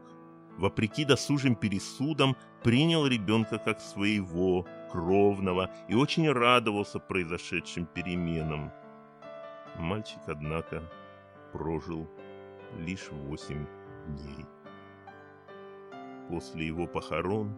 вопреки 0.57 1.05
досужим 1.05 1.55
пересудам, 1.55 2.35
принял 2.63 3.05
ребенка 3.07 3.57
как 3.57 3.79
своего, 3.79 4.65
кровного, 4.91 5.69
и 5.87 5.95
очень 5.95 6.29
радовался 6.31 6.99
произошедшим 6.99 7.85
переменам. 7.85 8.71
Мальчик, 9.77 10.21
однако, 10.27 10.83
прожил 11.51 12.09
лишь 12.77 13.09
восемь 13.11 13.65
дней. 14.07 14.45
После 16.29 16.67
его 16.67 16.87
похорон 16.87 17.55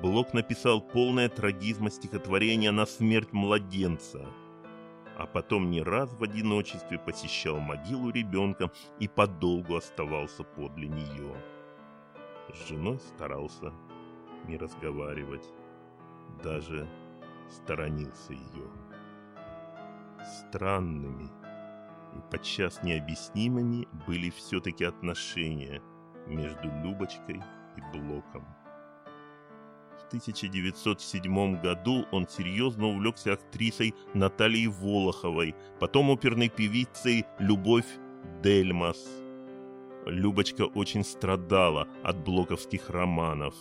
Блок 0.00 0.32
написал 0.32 0.80
полное 0.80 1.28
трагизма 1.28 1.90
стихотворение 1.90 2.70
на 2.70 2.86
смерть 2.86 3.32
младенца, 3.32 4.26
а 5.18 5.26
потом 5.26 5.70
не 5.70 5.82
раз 5.82 6.12
в 6.12 6.22
одиночестве 6.22 6.98
посещал 6.98 7.58
могилу 7.58 8.10
ребенка 8.10 8.70
и 8.98 9.08
подолгу 9.08 9.76
оставался 9.76 10.44
подле 10.44 10.88
нее. 10.88 11.34
С 12.54 12.68
женой 12.68 12.98
старался 12.98 13.72
не 14.46 14.56
разговаривать, 14.56 15.48
даже 16.42 16.88
сторонился 17.50 18.32
ее. 18.32 18.70
Странными 20.40 21.30
и 22.16 22.30
подчас 22.30 22.82
необъяснимыми 22.82 23.88
были 24.06 24.30
все-таки 24.30 24.84
отношения 24.84 25.82
между 26.26 26.68
Любочкой 26.82 27.42
и 27.76 27.80
Блоком. 27.96 28.46
В 29.98 30.06
1907 30.14 31.60
году 31.62 32.04
он 32.12 32.28
серьезно 32.28 32.88
увлекся 32.88 33.32
актрисой 33.32 33.94
Натальей 34.12 34.66
Волоховой, 34.66 35.54
потом 35.80 36.10
оперной 36.10 36.50
певицей 36.50 37.24
Любовь 37.38 37.86
Дельмас. 38.42 39.21
Любочка 40.06 40.62
очень 40.62 41.04
страдала 41.04 41.86
от 42.02 42.24
блоковских 42.24 42.90
романов. 42.90 43.54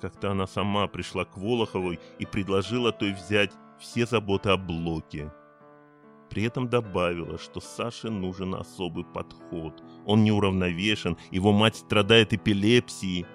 Как-то 0.00 0.32
она 0.32 0.46
сама 0.46 0.86
пришла 0.86 1.24
к 1.24 1.38
Волоховой 1.38 1.98
и 2.18 2.26
предложила 2.26 2.92
той 2.92 3.12
взять 3.12 3.52
все 3.78 4.04
заботы 4.04 4.50
о 4.50 4.56
блоке. 4.58 5.32
При 6.28 6.42
этом 6.42 6.68
добавила, 6.68 7.38
что 7.38 7.60
Саше 7.60 8.10
нужен 8.10 8.54
особый 8.54 9.04
подход. 9.04 9.82
Он 10.04 10.24
неуравновешен, 10.24 11.16
его 11.30 11.52
мать 11.52 11.76
страдает 11.76 12.32
эпилепсией. 12.32 13.26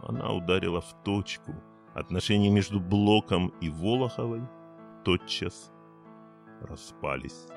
Она 0.00 0.32
ударила 0.32 0.80
в 0.80 1.02
точку. 1.04 1.54
Отношения 1.94 2.50
между 2.50 2.80
Блоком 2.80 3.48
и 3.60 3.68
Волоховой 3.68 4.42
тотчас 5.04 5.72
распались. 6.62 7.48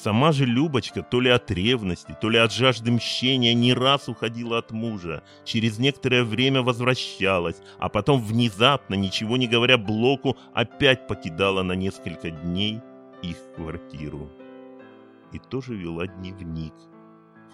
Сама 0.00 0.30
же 0.30 0.46
Любочка 0.46 1.02
то 1.02 1.20
ли 1.20 1.28
от 1.28 1.50
ревности, 1.50 2.16
то 2.20 2.30
ли 2.30 2.38
от 2.38 2.52
жажды 2.52 2.92
мщения 2.92 3.52
не 3.52 3.74
раз 3.74 4.08
уходила 4.08 4.58
от 4.58 4.70
мужа, 4.70 5.24
через 5.44 5.80
некоторое 5.80 6.22
время 6.22 6.62
возвращалась, 6.62 7.56
а 7.80 7.88
потом 7.88 8.22
внезапно, 8.22 8.94
ничего 8.94 9.36
не 9.36 9.48
говоря 9.48 9.76
Блоку, 9.76 10.36
опять 10.54 11.08
покидала 11.08 11.64
на 11.64 11.72
несколько 11.72 12.30
дней 12.30 12.80
их 13.22 13.38
квартиру. 13.56 14.30
И 15.32 15.40
тоже 15.40 15.74
вела 15.74 16.06
дневник, 16.06 16.74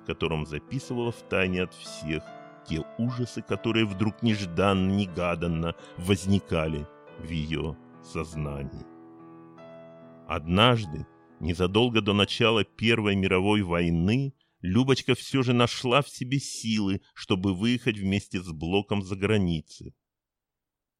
в 0.02 0.06
котором 0.06 0.44
записывала 0.44 1.12
в 1.12 1.22
тайне 1.22 1.62
от 1.62 1.72
всех 1.72 2.22
те 2.68 2.84
ужасы, 2.98 3.40
которые 3.40 3.86
вдруг 3.86 4.22
нежданно-негаданно 4.22 5.76
возникали 5.96 6.86
в 7.18 7.30
ее 7.30 7.74
сознании. 8.02 8.84
Однажды, 10.28 11.06
незадолго 11.44 12.00
до 12.00 12.14
начала 12.14 12.64
Первой 12.64 13.14
мировой 13.14 13.62
войны, 13.62 14.34
Любочка 14.60 15.14
все 15.14 15.42
же 15.42 15.52
нашла 15.52 16.00
в 16.00 16.08
себе 16.08 16.38
силы, 16.40 17.02
чтобы 17.12 17.54
выехать 17.54 17.98
вместе 17.98 18.40
с 18.40 18.50
Блоком 18.50 19.02
за 19.02 19.14
границы. 19.14 19.94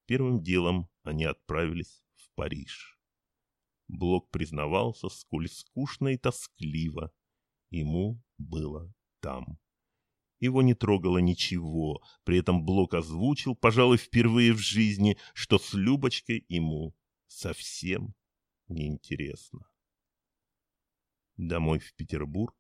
Первым 0.05 0.43
делом 0.43 0.91
они 1.03 1.25
отправились 1.25 2.05
в 2.15 2.31
Париж. 2.35 3.01
Блок 3.89 4.31
признавался, 4.31 5.09
сколь 5.09 5.49
скучно 5.49 6.09
и 6.09 6.19
тоскливо 6.19 7.11
ему 7.71 8.23
было 8.37 8.93
там. 9.21 9.59
Его 10.41 10.61
не 10.61 10.75
трогало 10.75 11.17
ничего, 11.17 12.03
при 12.25 12.41
этом 12.41 12.67
Блок 12.67 12.93
озвучил, 12.93 13.55
пожалуй, 13.57 13.97
впервые 13.97 14.53
в 14.53 14.59
жизни, 14.59 15.17
что 15.33 15.59
с 15.59 15.73
Любочкой 15.73 16.45
ему 16.49 16.95
совсем 17.29 18.15
неинтересно. 18.69 19.67
Домой 21.37 21.81
в 21.81 21.95
Петербург 21.95 22.55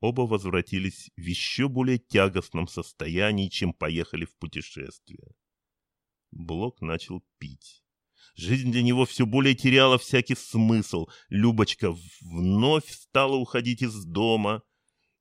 оба 0.00 0.22
возвратились 0.22 1.10
в 1.16 1.22
еще 1.22 1.68
более 1.68 1.98
тягостном 1.98 2.68
состоянии, 2.68 3.48
чем 3.48 3.72
поехали 3.72 4.26
в 4.26 4.36
путешествие. 4.36 5.34
Блок 6.30 6.82
начал 6.82 7.24
пить. 7.38 7.82
Жизнь 8.34 8.70
для 8.70 8.82
него 8.82 9.06
все 9.06 9.24
более 9.24 9.54
теряла 9.54 9.96
всякий 9.96 10.34
смысл. 10.34 11.06
Любочка 11.30 11.96
вновь 12.20 12.90
стала 12.90 13.36
уходить 13.36 13.80
из 13.80 14.04
дома, 14.04 14.62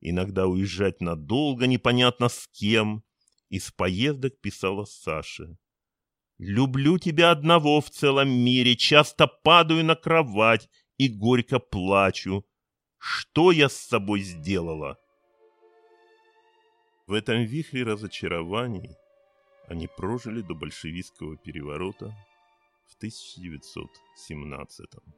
иногда 0.02 0.48
уезжать 0.48 1.00
надолго, 1.00 1.68
непонятно 1.68 2.28
с 2.28 2.48
кем. 2.52 3.04
Из 3.50 3.72
поездок 3.72 4.42
писала 4.42 4.84
Саше. 4.84 5.58
«Люблю 6.38 6.98
тебя 7.00 7.32
одного 7.32 7.80
в 7.80 7.90
целом 7.90 8.30
мире, 8.30 8.76
часто 8.76 9.28
падаю 9.28 9.86
на 9.86 9.96
кровать 9.96 10.70
и 10.98 11.10
горько 11.10 11.60
плачу. 11.60 12.46
Что 12.98 13.52
я 13.52 13.70
с 13.70 13.78
собой 13.78 14.22
сделала?» 14.22 14.98
В 17.08 17.14
этом 17.14 17.44
вихре 17.44 17.84
разочарований 17.84 18.98
они 19.68 19.88
прожили 19.88 20.42
до 20.42 20.56
большевистского 20.56 21.38
переворота 21.38 22.16
в 22.88 22.96
1917 22.96 24.96
-м. 24.96 25.14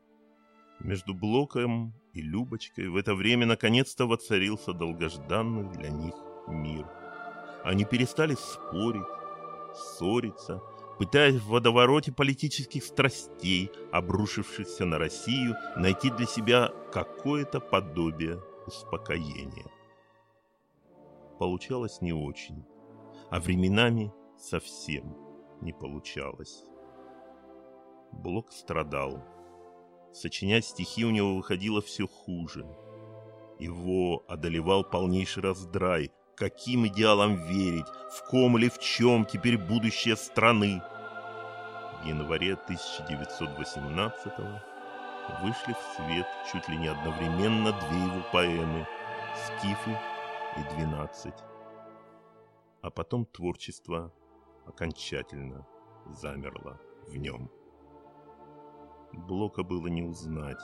Между 0.80 1.14
Блоком 1.14 1.94
и 2.14 2.22
Любочкой 2.22 2.90
в 2.90 2.98
это 2.98 3.16
время 3.16 3.46
наконец-то 3.46 4.06
воцарился 4.06 4.74
долгожданный 4.74 5.70
для 5.78 5.90
них 5.90 6.14
мир. 6.48 6.86
Они 7.64 7.86
перестали 7.86 8.36
спорить, 8.36 9.08
ссориться, 9.74 10.62
пытаясь 10.98 11.36
в 11.36 11.48
водовороте 11.48 12.12
политических 12.12 12.84
страстей, 12.84 13.72
обрушившихся 13.92 14.86
на 14.86 14.98
Россию, 14.98 15.56
найти 15.76 16.10
для 16.10 16.26
себя 16.26 16.72
какое-то 16.92 17.60
подобие 17.60 18.42
успокоения. 18.66 19.66
Получалось 21.40 22.02
не 22.02 22.14
очень, 22.14 22.66
а 23.30 23.40
временами 23.40 24.12
совсем 24.38 25.16
не 25.62 25.74
получалось. 25.74 26.64
Блок 28.12 28.52
страдал. 28.52 29.24
Сочинять 30.14 30.66
стихи 30.66 31.06
у 31.06 31.12
него 31.12 31.36
выходило 31.36 31.82
все 31.82 32.08
хуже. 32.08 32.66
Его 33.60 34.24
одолевал 34.28 34.84
полнейший 34.84 35.44
раздрай. 35.44 36.12
Каким 36.38 36.86
идеалам 36.86 37.34
верить? 37.34 37.88
В 38.12 38.24
ком 38.30 38.60
или 38.60 38.70
в 38.70 38.78
чем 38.78 39.26
теперь 39.26 39.58
будущее 39.58 40.16
страны? 40.16 40.84
В 42.00 42.06
январе 42.06 42.54
1918 42.54 44.34
вышли 45.42 45.74
в 45.74 45.96
свет 45.96 46.28
чуть 46.52 46.70
ли 46.70 46.78
не 46.78 46.90
одновременно 46.90 47.72
две 47.72 47.98
его 47.98 48.22
поэмы 48.32 48.88
«Скифы» 49.36 49.98
и 50.58 50.76
«Двенадцать». 50.76 51.44
А 52.84 52.92
потом 52.92 53.26
творчество 53.26 54.14
окончательно 54.68 55.66
замерло 56.06 56.80
в 57.08 57.18
нем. 57.18 57.50
Блока 59.12 59.64
было 59.64 59.88
не 59.88 60.04
узнать. 60.04 60.62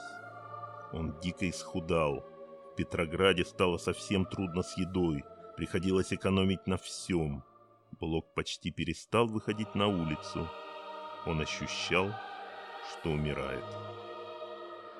Он 0.92 1.18
дико 1.18 1.50
исхудал. 1.50 2.24
В 2.70 2.76
Петрограде 2.76 3.44
стало 3.44 3.76
совсем 3.78 4.24
трудно 4.24 4.62
с 4.62 4.78
едой. 4.78 5.24
Приходилось 5.56 6.12
экономить 6.12 6.66
на 6.66 6.76
всем. 6.76 7.44
Блок 8.00 8.34
почти 8.34 8.70
перестал 8.72 9.26
выходить 9.26 9.74
на 9.74 9.86
улицу. 9.86 10.48
Он 11.26 11.40
ощущал, 11.40 12.12
что 12.90 13.10
умирает. 13.10 13.64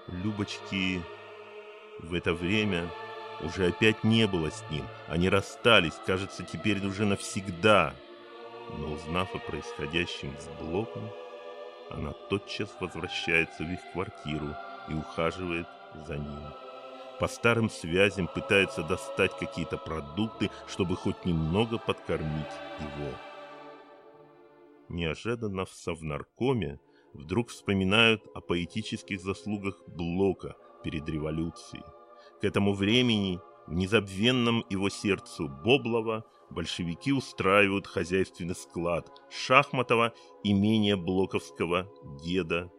Любочки 0.06 1.02
в 1.98 2.14
это 2.14 2.34
время 2.34 2.88
уже 3.42 3.66
опять 3.66 4.04
не 4.04 4.26
было 4.26 4.50
с 4.50 4.62
ним. 4.70 4.86
Они 5.08 5.28
расстались, 5.28 5.98
кажется, 6.06 6.44
теперь 6.44 6.84
уже 6.86 7.04
навсегда. 7.04 7.94
Но 8.78 8.92
узнав 8.92 9.34
о 9.34 9.38
происходящем 9.38 10.34
с 10.38 10.46
Блоком, 10.62 11.10
она 11.90 12.12
тотчас 12.30 12.68
возвращается 12.80 13.64
в 13.64 13.70
их 13.70 13.80
квартиру 13.92 14.54
и 14.88 14.94
ухаживает 14.94 15.66
за 16.06 16.16
ним. 16.16 16.63
По 17.20 17.28
старым 17.28 17.70
связям 17.70 18.26
пытается 18.26 18.82
достать 18.82 19.38
какие-то 19.38 19.78
продукты, 19.78 20.50
чтобы 20.66 20.96
хоть 20.96 21.24
немного 21.24 21.78
подкормить 21.78 22.54
его. 22.80 23.12
Неожиданно 24.88 25.64
в 25.64 25.70
Совнаркоме 25.70 26.80
вдруг 27.12 27.50
вспоминают 27.50 28.22
о 28.34 28.40
поэтических 28.40 29.20
заслугах 29.20 29.82
Блока 29.86 30.56
перед 30.82 31.08
революцией. 31.08 31.84
К 32.40 32.44
этому 32.44 32.74
времени 32.74 33.40
в 33.66 33.74
незабвенном 33.74 34.64
его 34.68 34.88
сердцу 34.90 35.48
Боблова 35.48 36.24
большевики 36.50 37.12
устраивают 37.12 37.86
хозяйственный 37.86 38.54
склад 38.54 39.10
Шахматова 39.30 40.12
имения 40.42 40.96
Блоковского 40.96 41.88
деда 42.22 42.70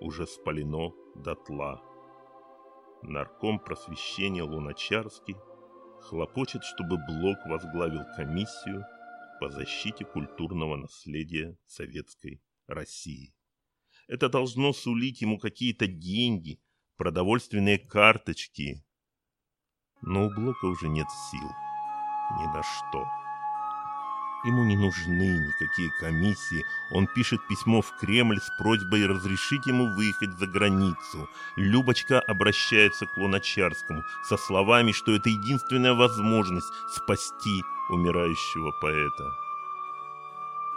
уже 0.00 0.26
спалено 0.26 0.92
дотла. 1.14 1.82
Нарком 3.02 3.58
просвещения 3.58 4.42
Луначарский 4.42 5.36
хлопочет, 6.00 6.62
чтобы 6.64 6.96
Блок 6.96 7.38
возглавил 7.46 8.02
комиссию 8.16 8.84
по 9.40 9.50
защите 9.50 10.04
культурного 10.04 10.76
наследия 10.76 11.58
Советской 11.66 12.40
России. 12.68 13.34
Это 14.06 14.28
должно 14.28 14.72
сулить 14.72 15.20
ему 15.20 15.38
какие-то 15.38 15.86
деньги, 15.86 16.60
продовольственные 16.96 17.78
карточки. 17.78 18.84
Но 20.00 20.26
у 20.26 20.30
Блока 20.30 20.66
уже 20.66 20.88
нет 20.88 21.08
сил 21.30 21.48
ни 22.38 22.46
на 22.54 22.62
что. 22.62 23.21
Ему 24.44 24.64
не 24.64 24.76
нужны 24.76 25.38
никакие 25.38 25.90
комиссии. 26.00 26.64
Он 26.90 27.06
пишет 27.06 27.46
письмо 27.46 27.80
в 27.80 27.96
Кремль 28.00 28.40
с 28.40 28.50
просьбой 28.58 29.06
разрешить 29.06 29.66
ему 29.66 29.94
выехать 29.94 30.36
за 30.36 30.46
границу. 30.48 31.28
Любочка 31.54 32.20
обращается 32.20 33.06
к 33.06 33.16
Луначарскому 33.16 34.02
со 34.24 34.36
словами, 34.36 34.90
что 34.90 35.14
это 35.14 35.28
единственная 35.28 35.94
возможность 35.94 36.66
спасти 36.90 37.62
умирающего 37.90 38.72
поэта. 38.80 39.30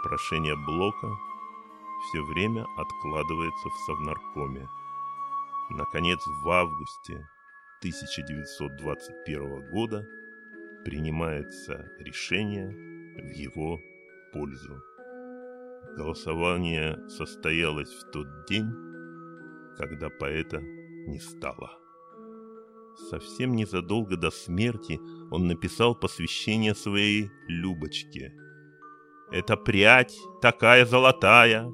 Прошение 0.04 0.54
Блока 0.54 1.08
все 2.08 2.22
время 2.22 2.66
откладывается 2.76 3.68
в 3.68 3.78
Совнаркоме. 3.86 4.68
Наконец, 5.70 6.20
в 6.44 6.50
августе 6.50 7.28
1921 7.80 9.70
года 9.72 10.06
принимается 10.86 11.90
решение 11.98 12.68
в 12.68 13.32
его 13.32 13.80
пользу. 14.32 14.80
Голосование 15.96 16.96
состоялось 17.08 17.90
в 17.90 18.12
тот 18.12 18.28
день, 18.48 18.70
когда 19.76 20.10
поэта 20.10 20.60
не 20.60 21.18
стало. 21.18 21.72
Совсем 23.10 23.56
незадолго 23.56 24.16
до 24.16 24.30
смерти 24.30 25.00
он 25.32 25.48
написал 25.48 25.96
посвящение 25.96 26.76
своей 26.76 27.32
Любочке. 27.48 28.32
«Эта 29.32 29.56
прядь 29.56 30.16
такая 30.40 30.86
золотая, 30.86 31.68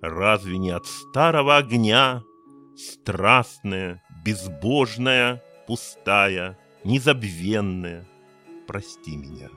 разве 0.00 0.58
не 0.58 0.70
от 0.70 0.86
старого 0.86 1.56
огня, 1.56 2.22
страстная, 2.76 4.04
безбожная, 4.24 5.42
пустая, 5.66 6.56
незабвенная? 6.84 8.06
Прости 8.66 9.16
меня». 9.16 9.50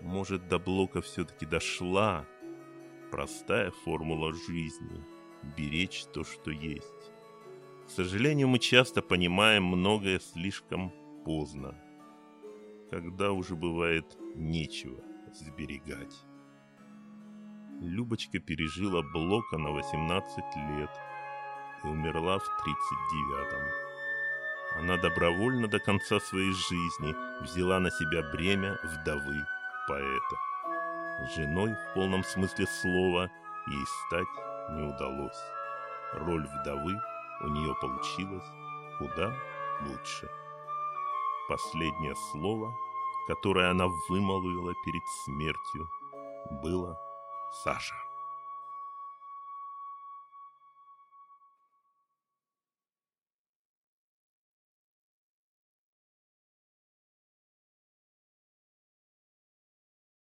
Может, 0.00 0.48
до 0.48 0.58
Блока 0.58 1.00
все-таки 1.00 1.46
дошла 1.46 2.26
простая 3.10 3.70
формула 3.70 4.32
жизни– 4.32 5.04
беречь 5.56 6.04
то, 6.12 6.24
что 6.24 6.50
есть. 6.50 7.12
К 7.86 7.90
сожалению, 7.90 8.48
мы 8.48 8.58
часто 8.58 9.02
понимаем 9.02 9.64
многое 9.64 10.18
слишком 10.20 10.92
поздно, 11.24 11.74
когда 12.90 13.32
уже 13.32 13.56
бывает 13.56 14.16
нечего 14.34 15.02
сберегать. 15.32 16.14
Любочка 17.80 18.38
пережила 18.38 19.02
Блока 19.02 19.58
на 19.58 19.70
18 19.70 20.38
лет 20.78 20.90
и 21.82 21.86
умерла 21.88 22.38
в 22.38 22.44
39-м. 22.44 23.81
Она 24.76 24.96
добровольно 24.96 25.68
до 25.68 25.78
конца 25.78 26.18
своей 26.20 26.52
жизни 26.52 27.14
взяла 27.42 27.78
на 27.78 27.90
себя 27.90 28.22
бремя 28.32 28.78
вдовы 28.82 29.46
поэта. 29.86 30.36
Женой 31.36 31.74
в 31.74 31.94
полном 31.94 32.24
смысле 32.24 32.66
слова 32.66 33.30
ей 33.66 33.84
стать 34.06 34.26
не 34.70 34.82
удалось. 34.82 35.40
Роль 36.14 36.46
вдовы 36.46 36.94
у 37.42 37.48
нее 37.48 37.74
получилась 37.80 38.46
куда 38.98 39.34
лучше. 39.82 40.28
Последнее 41.48 42.14
слово, 42.30 42.74
которое 43.26 43.70
она 43.70 43.86
вымолвила 44.08 44.74
перед 44.84 45.02
смертью, 45.24 45.88
было 46.62 46.98
«Саша». 47.62 48.01